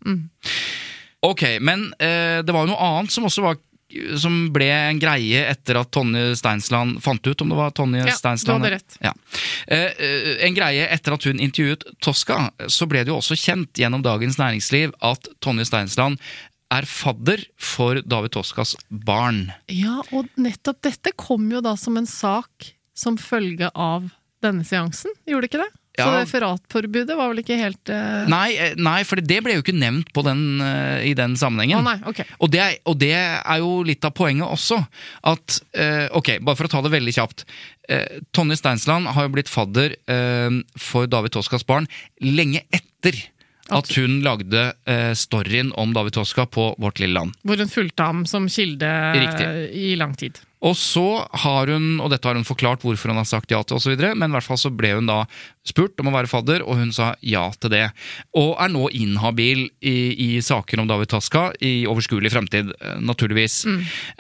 [1.25, 3.57] Ok, men eh, det var jo noe annet som også var
[4.19, 8.09] som ble en greie etter at Tonje Steinsland fant ut om det var Tonje Ja,
[8.11, 8.63] du Steinsland.
[8.65, 8.97] hadde rett.
[9.01, 9.13] Ja.
[9.67, 13.71] Eh, eh, en greie etter at hun intervjuet Tosca, så ble det jo også kjent
[13.79, 16.19] gjennom Dagens Næringsliv at Tonje Steinsland
[16.69, 19.53] er fadder for David Toscas barn.
[19.71, 24.09] Ja, og nettopp dette kom jo da som en sak som følge av
[24.43, 25.71] denne seansen, gjorde det ikke det?
[25.97, 26.21] Så Ja.
[26.21, 28.27] referatforbudet var vel ikke helt uh...
[28.29, 31.79] Nei, eh, nei, for det ble jo ikke nevnt på den, uh, i den sammenhengen.
[31.79, 32.27] Oh, nei, okay.
[32.37, 34.77] Og det, og det er jo litt av poenget også.
[35.25, 37.47] At, uh, ok, Bare for å ta det veldig kjapt.
[38.35, 39.93] Tonje Steinsland har jo blitt fadder
[40.75, 41.85] for David Toskas barn
[42.19, 43.15] lenge etter
[43.73, 47.35] at hun lagde eh, storyen om David Toska på Vårt lille land.
[47.43, 49.47] Hvor hun fulgte ham som kilde Riktig.
[49.75, 50.39] i lang tid.
[50.65, 51.05] Og så
[51.43, 54.29] har hun, og dette har hun forklart hvorfor hun har sagt ja til osv., men
[54.29, 55.23] i hvert fall så ble hun da
[55.67, 57.83] spurt om å være fadder, og hun sa ja til det.
[58.39, 62.71] Og er nå inhabil i, i saker om David Taska i overskuelig fremtid,
[63.03, 63.37] naturligvis.
[63.37, 63.57] naturligvis.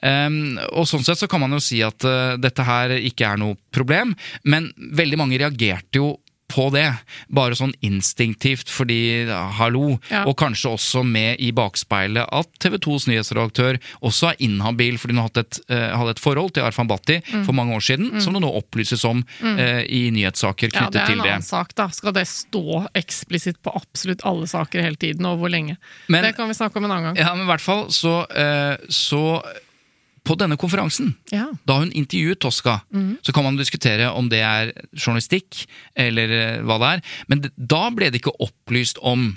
[0.03, 3.41] Um, og sånn sett så kan man jo si at uh, dette her ikke er
[3.41, 4.13] noe problem,
[4.47, 6.15] men veldig mange reagerte jo
[6.47, 6.85] på det,
[7.29, 10.23] bare sånn instinktivt fordi ja, hallo, Ja.
[10.25, 15.21] og kanskje også med i bakspeilet at TV 2s nyhetsredaktør også er inhabil fordi hun
[15.23, 17.43] har hatt et, eh, hadde et forhold til Arfan Bhatti Mm.
[17.45, 21.01] for mange år siden, som det nå opplyses om eh, i nyhetssaker knyttet knyttet det
[21.01, 21.45] er til annen det.
[21.47, 21.87] sak, da.
[21.89, 25.77] Skal det stå eksplisitt på absolutt alle saker hele tiden, og hvor lenge?
[26.07, 27.17] Men- det kan vi snakke om en annen gang.
[27.17, 29.43] Ja, men i hvert fall så, eh, så
[30.27, 31.47] på denne konferansen Ja.
[31.67, 32.81] da hun intervjuet Tosca,
[33.23, 35.63] så kan man diskutere om det er journalistikk
[35.95, 39.31] eller eh, hva det er, men da ble det ikke opplyst om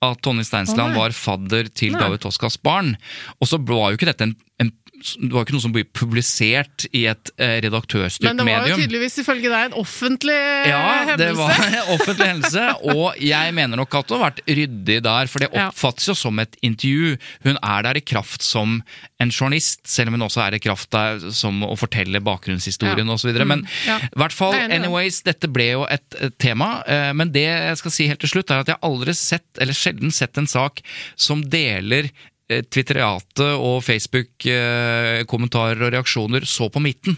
[0.00, 2.00] at Tonje Steinsland oh, var fadder til Nei.
[2.00, 2.94] David Toscas barn.
[3.36, 4.32] Og så var jo ikke dette en,
[4.62, 4.70] en
[5.00, 8.36] det var ikke noe som ble publisert i et redaktørstyrt medium.
[8.36, 10.36] Men det var jo tydeligvis ifølge deg en offentlig
[10.68, 11.16] Ja, hendelse.
[11.20, 15.26] det var en offentlig hendelse, og jeg mener nok at hun har vært ryddig der,
[15.32, 17.16] for det oppfattes jo som et intervju.
[17.46, 18.80] Hun er der i kraft som
[19.20, 23.12] en journalist, selv om hun også er i kraft der som å fortelle bakgrunnshistorien Ja.
[23.14, 23.32] osv.
[23.46, 23.98] Men Ja.
[23.98, 26.04] i hvert fall, anyways, dette ble jo et,
[26.38, 26.82] tema.
[26.86, 29.72] eh, Men det jeg skal si helt til slutt, er at jeg aldri sett, eller
[29.72, 30.80] sjelden sett en sak
[31.16, 32.10] som deler eh,
[32.50, 37.14] Twitteriatet og Facebook-kommentarer og reaksjoner så på midten.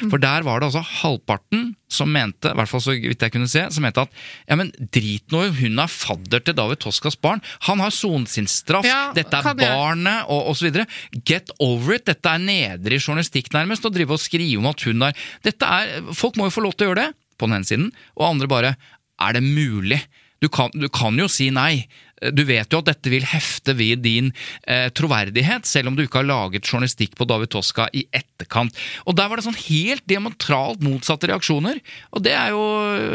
[0.00, 0.10] Mm.
[0.10, 3.50] For der var det altså halvparten som mente, i hvert fall så vidt jeg kunne
[3.50, 4.14] se, som mente at
[4.48, 7.42] ja, men drit nå hun er fadder til David Toscas barn.
[7.68, 10.80] Han har sonet sin straff, Ja, dette er barnet, og osv.
[11.28, 12.06] Get over it!
[12.08, 16.10] Dette er nedrig journalistikk, nærmest, å drive og skrive om at hun er Dette er
[16.16, 18.50] Folk må jo få lov til å gjøre det, på den ene siden, og andre
[18.50, 18.76] bare
[19.22, 20.00] er det mulig?
[20.42, 21.86] Du kan, du kan jo si nei.
[22.34, 24.30] Du vet jo at dette vil hefte ved din
[24.70, 28.76] eh, troverdighet, selv om du ikke har laget journalistikk på David Toska i etterkant.
[29.04, 31.80] Og der var det sånn helt diametralt motsatte reaksjoner,
[32.14, 32.62] og det er jo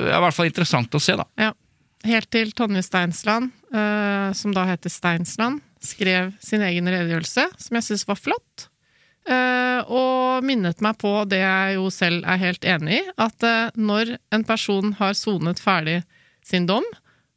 [0.09, 1.27] i hvert fall interessant å se, da.
[1.39, 1.55] Ja.
[2.07, 7.87] Helt til Tonje Steinsland, eh, som da heter Steinsland, skrev sin egen redegjørelse, som jeg
[7.89, 8.69] syns var flott.
[9.29, 13.75] Eh, og minnet meg på det jeg jo selv er helt enig i, at eh,
[13.75, 15.99] når en person har sonet ferdig
[16.45, 16.87] sin dom,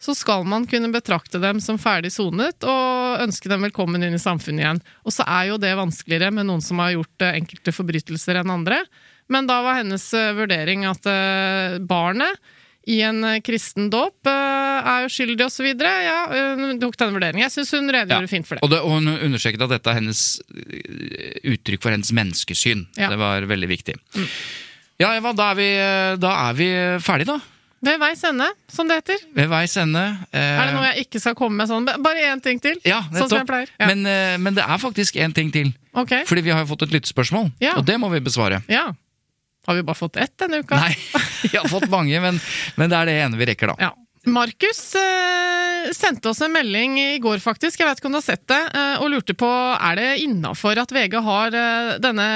[0.03, 4.23] så skal man kunne betrakte dem som ferdig sonet og ønske dem velkommen inn i
[4.23, 4.81] samfunnet igjen.
[5.07, 8.51] Og så er jo det vanskeligere med noen som har gjort eh, enkelte forbrytelser enn
[8.51, 8.81] andre.
[9.31, 12.35] Men da var hennes eh, vurdering at eh, barnet
[12.91, 15.69] i en kristen dåp er uskyldig osv.
[15.79, 16.17] Ja,
[16.59, 17.45] hun tok den vurderingen.
[17.45, 18.33] Jeg syns hun redegjorde Ja.
[18.33, 18.65] fint for det.
[18.67, 20.23] Og, det, og hun understreket at dette er hennes
[21.47, 22.83] uttrykk for hennes menneskesyn.
[22.99, 23.07] Ja.
[23.07, 23.15] Mm.
[23.15, 23.95] Det var veldig viktig.
[24.99, 25.71] Ja, Eva, da er vi,
[26.27, 26.69] da er vi
[27.07, 27.52] ferdige, da.
[27.83, 29.23] Ved veis ende, som det heter.
[29.35, 30.03] Ved veis ende.
[30.31, 31.85] eh, Er det noe jeg ikke skal komme med sånn?
[32.03, 32.77] Bare én ting til?
[32.87, 33.73] Ja, sånn som jeg pleier.
[33.81, 33.87] Ja.
[33.91, 35.73] Men, eh, men det er faktisk en ting til.
[35.95, 36.23] ok.
[36.29, 37.75] Fordi vi har jo fått et lyttespørsmål, Ja.
[37.77, 38.63] og det må vi besvare.
[38.71, 38.93] Ja.
[39.67, 40.75] Har vi bare fått ett denne uka?
[40.79, 40.95] Nei,
[41.43, 42.41] vi har fått mange, men,
[42.77, 43.77] men det er det ene vi rekker, da.
[43.79, 43.91] Ja.
[44.27, 48.27] Markus eh, sendte oss en melding i går, faktisk, jeg vet ikke om du har
[48.29, 52.29] sett det, eh, og lurte på er det innafor at VG har eh, denne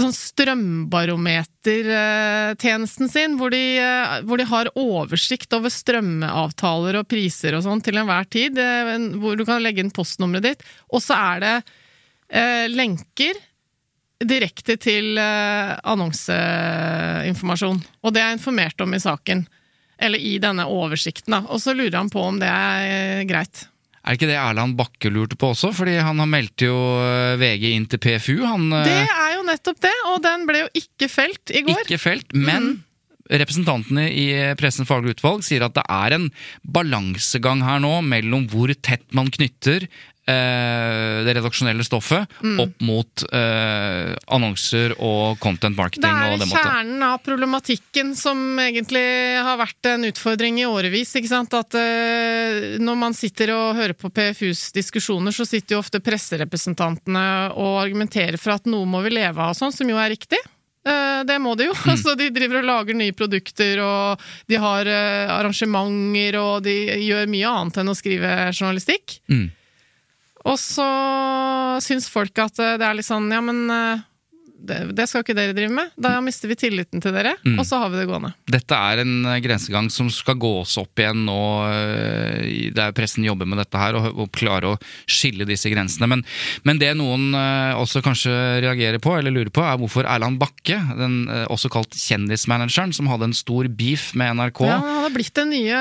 [0.00, 7.62] sånn strømbarometertjenesten sin, hvor de, eh, hvor de har oversikt over strømavtaler og priser og
[7.66, 11.38] sånn til enhver tid, eh, hvor du kan legge inn postnummeret ditt, og så er
[11.44, 11.56] det
[12.30, 13.34] eh, lenker
[14.20, 17.80] direkte til eh, annonseinformasjon.
[18.04, 19.46] Og det er informert om i saken.
[20.00, 21.42] Eller i denne oversikten, da.
[21.52, 23.66] Og så lurer han på om det er eh, greit.
[24.00, 25.72] Er det ikke det Erland Bakke lurte på også?
[25.76, 28.36] Fordi han har meldt jo eh, VG inn til PFU.
[28.48, 31.84] Han eh, Det er jo nettopp det, og den ble jo ikke felt i går.
[31.84, 32.78] ikke felt, men
[33.30, 34.24] representantene i
[34.58, 36.24] Pressens faglige utvalg sier at det er en
[36.66, 39.86] balansegang her nå mellom hvor tett man knytter
[41.26, 42.60] det redaksjonelle stoffet Mm.
[42.62, 46.60] opp mot eh, annonser og content marketing er det måte.
[46.62, 49.02] kjernen av problematikken som egentlig
[49.42, 51.12] har vært en utfordring i årevis.
[51.20, 57.26] At eh, når man sitter og hører på PFUs diskusjoner, så sitter jo ofte presserepresentantene
[57.56, 60.38] og argumenterer for at noe må vi leve av og sånn, som jo er riktig.
[60.86, 61.74] Eh, Det må de jo.
[61.76, 61.88] Mm.
[61.92, 67.28] Altså, de driver og lager nye produkter, og de har eh, arrangementer, og de gjør
[67.30, 69.18] mye annet enn å skrive journalistikk.
[69.28, 69.50] Mm.
[70.48, 70.86] Og så
[71.84, 74.06] syns folk at eh, det er litt sånn Ja, men eh,
[74.66, 75.90] det, det skal ikke dere drive med.
[76.00, 77.58] Da mister vi tilliten til dere, Mm.
[77.58, 78.32] og så har vi det gående.
[78.50, 81.38] Dette er en eh, grensegang som skal gås opp igjen nå,
[82.74, 84.78] Det er pressen jobber med dette her, og, og klare å
[85.10, 86.08] skille disse grensene.
[86.10, 86.24] Men,
[86.66, 88.32] men det noen eh, også kanskje
[88.64, 93.08] reagerer på, eller lurer på, er hvorfor Erland Bakke, den eh, også kalt kjendismanageren, som
[93.10, 95.80] hadde en stor beef med NRK Ja, han har blitt den nye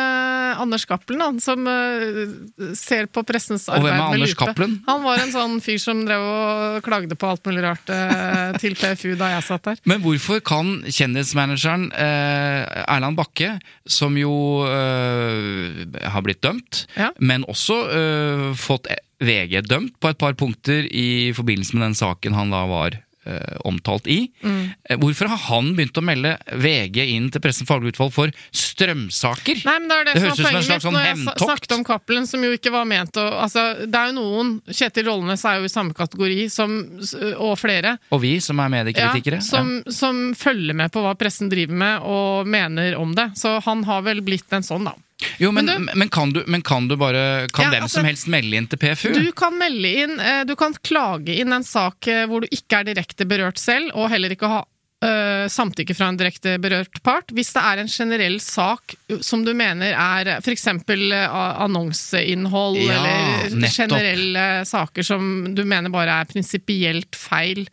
[0.60, 4.00] Anders Cappelen, han som eh, ser på pressens arbeid med lupe.
[4.00, 4.36] Og hvem er Anders.
[4.40, 4.78] Cappelen?
[4.88, 8.78] Han var en sånn fyr som drev og klagde på alt mulig rart eh, til
[8.80, 9.82] PFU da jeg satt der.
[9.90, 13.56] Men hvorfor kan kjendismanageren eh, Erland Bakke,
[13.90, 14.32] som jo
[14.70, 17.12] eh, har blitt dømt, Ja.
[17.20, 18.88] men også eh, fått
[19.20, 22.96] VG dømt på et par punkter i forbindelse med den saken han da var
[23.68, 24.20] omtalt i.
[24.44, 24.62] Mm.
[24.90, 29.62] Eh, Hvorfor har han begynt å melde VG inn til Pressens faglige utvalg for strømsaker?
[29.66, 31.44] Nei, men Det det, Det høres ut som en slags sånn jeg hevntokt.
[31.46, 35.06] snakket om Cappelen, som jo ikke var ment å altså, Det er jo noen, Kjetil
[35.10, 36.78] Rollenes er jo i samme kategori, som,
[37.38, 39.42] og flere, Og vi som er mediekritikere.
[39.42, 43.32] Ja, som, som følger med på hva pressen driver med og mener om det.
[43.40, 44.96] Så han har vel blitt en sånn, da.
[45.38, 48.06] Jo, men, Men men, kan, du, men kan du bare Kan Ja, hvem altså, som
[48.08, 49.10] helst melde inn til PFU?
[49.16, 52.80] Du kan melde inn, eh, du kan klage inn en sak eh, hvor du ikke
[52.82, 54.62] er direkte berørt selv, og heller ikke ha
[55.00, 57.30] Uh, samtykke fra en direkte berørt part.
[57.32, 60.66] Hvis det er en generell sak som du mener er f.eks.
[60.68, 63.78] annonseinnhold, Ja, eller nettopp.
[63.78, 67.64] generelle saker som du mener bare er prinsipielt feil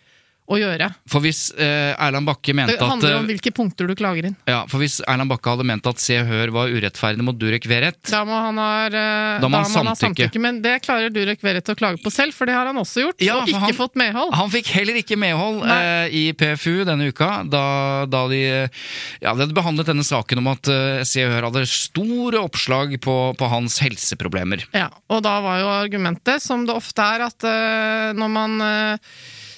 [0.46, 0.86] å gjøre.
[1.10, 4.28] For hvis eh, Erland Bakke mente Det at handler om eh, hvilke punkter du klager
[4.28, 4.36] inn.
[4.46, 7.66] Ja, for Hvis Erland Bakke hadde ment at Se og Hør var urettferdig mot Durek
[7.66, 10.28] Verrett Da må han ha, eh, Da må han ha samtykke.
[10.28, 10.42] samtykke.
[10.44, 13.24] Men det klarer Durek Verrett å klage på selv, for det har han også gjort.
[13.26, 14.34] Ja, og ikke han- fått medhold.
[14.38, 17.64] Han fikk heller ikke medhold eh, i PFU denne uka, da,
[18.06, 21.66] da de, ja, de hadde behandlet denne saken om at eh, Se og Hør hadde
[21.70, 24.62] store oppslag på, på hans helseproblemer.
[24.76, 28.58] Ja, og da var jo argumentet, som det ofte er, at eh, når man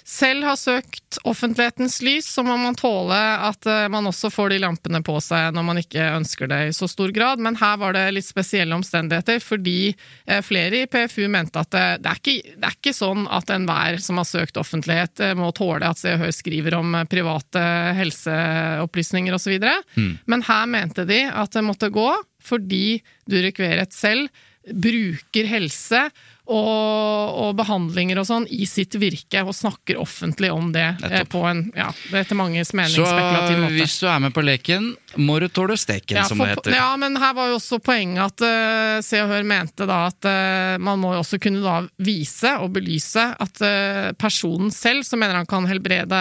[0.08, 4.60] selv har søkt offentlighetens lys, så må man tåle at eh, man også får de
[4.62, 7.42] lampene på seg når man ikke ønsker det i så stor grad.
[7.44, 11.84] Men her var det litt spesielle omstendigheter, fordi eh, flere i PFU mente at det,
[12.06, 15.52] det, er, ikke, det er ikke sånn at enhver som har søkt offentlighet, eh, må
[15.52, 17.68] tåle at Se og Hør skriver om private
[18.00, 19.60] helseopplysninger osv.
[19.60, 20.12] Mm.
[20.24, 22.08] Men her mente de at det måtte gå
[22.48, 24.32] fordi Durek Verrett selv
[24.72, 26.08] bruker helse
[26.48, 31.42] og, og, behandlinger og sånn i sitt virke, og snakker offentlig om det eh, på
[31.44, 33.74] en, ja, etter manges mening, Så, spekulativ måte.
[33.74, 34.88] Så hvis du er med på leken,
[35.20, 36.76] må du tåle steken, ja, som det heter.
[36.78, 40.28] Ja, men her var jo også poenget at uh, Se og Hør mente da at
[40.28, 45.20] uh, man må jo også kunne da vise og belyse at uh, personen selv, som
[45.20, 46.18] mener han kan helbrede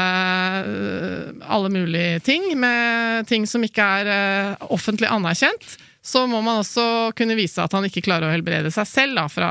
[1.47, 5.77] alle mulige ting, med ting som ikke er offentlig anerkjent,
[6.07, 9.25] så må man også kunne vise at han ikke klarer å helbrede seg selv da,
[9.31, 9.49] fra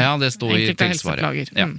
[0.00, 1.52] ja, det står i tilsvaret.
[1.52, 1.66] Ja.
[1.68, 1.76] Mm.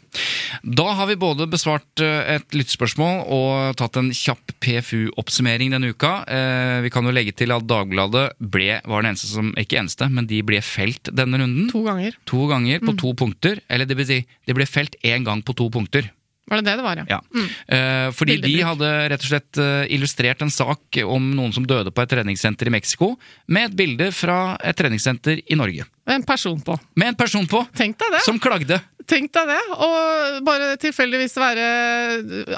[0.77, 6.13] Da har vi både besvart eh, et lyttespørsmål og tatt en kjapp PFU-oppsummering denne uka.
[6.29, 10.05] Eh, vi kan jo legge til at Dagbladet ble, var den eneste som Ikke eneste,
[10.13, 11.65] men de ble felt denne runden.
[11.73, 12.17] To ganger.
[12.29, 13.01] To ganger på mm.
[13.01, 13.65] to punkter.
[13.69, 16.11] Eller det vil si, de ble felt én gang på to punkter.
[16.49, 17.05] Var det det det var, ja?
[17.09, 17.19] ja.
[17.35, 17.47] Mm.
[17.47, 18.57] Eh, fordi Bildebruk.
[18.57, 22.13] de hadde rett og slett eh, illustrert en sak om noen som døde på et
[22.15, 23.13] treningssenter i Mexico,
[23.47, 25.85] med et bilde fra et treningssenter i Norge.
[26.09, 26.77] Med en person på.
[26.97, 27.61] Med en person på!
[27.77, 28.23] Tenk deg det!
[28.25, 28.79] Som klagde.
[29.09, 29.59] Tenk deg det!
[29.77, 31.65] Og bare tilfeldigvis være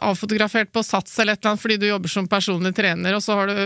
[0.03, 3.39] avfotografert på Sats eller et eller annet fordi du jobber som personlig trener, og så
[3.39, 3.57] har du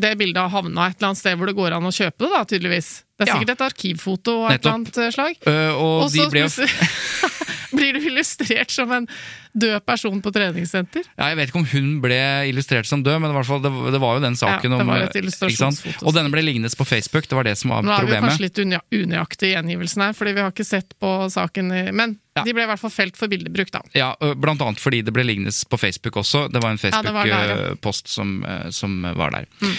[0.00, 2.42] det bildet havna et eller annet sted hvor det går an å kjøpe det, da,
[2.48, 2.90] tydeligvis.
[3.20, 5.40] Det er sikkert et arkivfoto av et eller annet slag.
[5.44, 6.50] Uh, og, Også, de ble jo
[7.76, 9.06] blir du illustrert som en
[9.52, 11.04] død person på treningssenter.
[11.16, 14.18] Ja, jeg vet ikke om hun ble illustrert som død, men var, det, det var
[14.18, 16.06] jo den saken ja, det var et illustrasjonsfoto.
[16.06, 18.00] Og denne ble liggende på Facebook, det var det som var problemet.
[18.00, 21.14] Nå er vi kanskje litt unøyaktige i gjengivelsen her, fordi vi har ikke sett på
[21.32, 22.44] saken, men ja.
[22.46, 23.82] de ble i hvert fall felt for bildebruk, da.
[23.96, 26.46] Ja, blant annet fordi det ble liggende på Facebook også.
[26.52, 28.40] Det var en Facebook-post som,
[28.74, 29.48] som, var der.
[29.60, 29.74] Mm.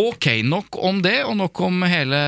[0.00, 2.20] Ok, nok om det, og nok om hele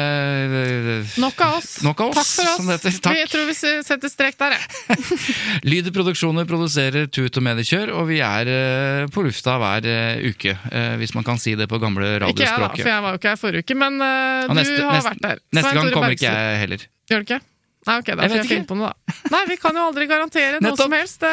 [1.21, 1.71] Nok av oss.
[1.85, 3.01] Nok av oss Takk for oss.
[3.03, 3.17] Takk.
[3.17, 5.09] Vi tror vi setter strek der, jeg.
[5.71, 9.89] Lyder Produksjoner produserer Tut og Mediekjør, og vi er på lufta hver
[10.29, 10.57] uke.
[11.01, 12.43] Hvis man kan si det på gamle radiospråket.
[12.43, 14.99] Ikke jeg, da, for jeg var jo ikke her forrige uke, men neste, du har
[14.99, 15.47] neste, vært der.
[15.59, 16.87] Neste gang kommer ikke jeg heller.
[17.11, 17.43] Gjør du ikke?
[17.89, 19.17] Nei, ok, da får jeg finne på noe, da.
[19.33, 21.25] Nei, vi kan jo aldri garantere noe som helst.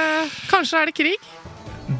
[0.49, 1.29] Kanskje er det krig?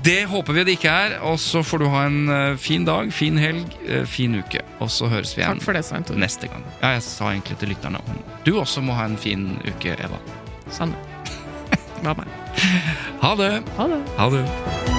[0.06, 1.16] Det håper vi det ikke er.
[1.30, 3.74] Og så får du ha en fin dag, fin helg,
[4.10, 4.64] fin uke.
[4.82, 6.66] Og så høres vi igjen det, neste gang.
[6.80, 8.02] Ja, jeg sa egentlig til lytterne
[8.45, 10.22] Du også må ha en fin uke, Eva.
[10.74, 10.97] Sanne.
[13.20, 13.52] Ha det.
[13.76, 14.00] Ha det.
[14.18, 14.99] Ha det.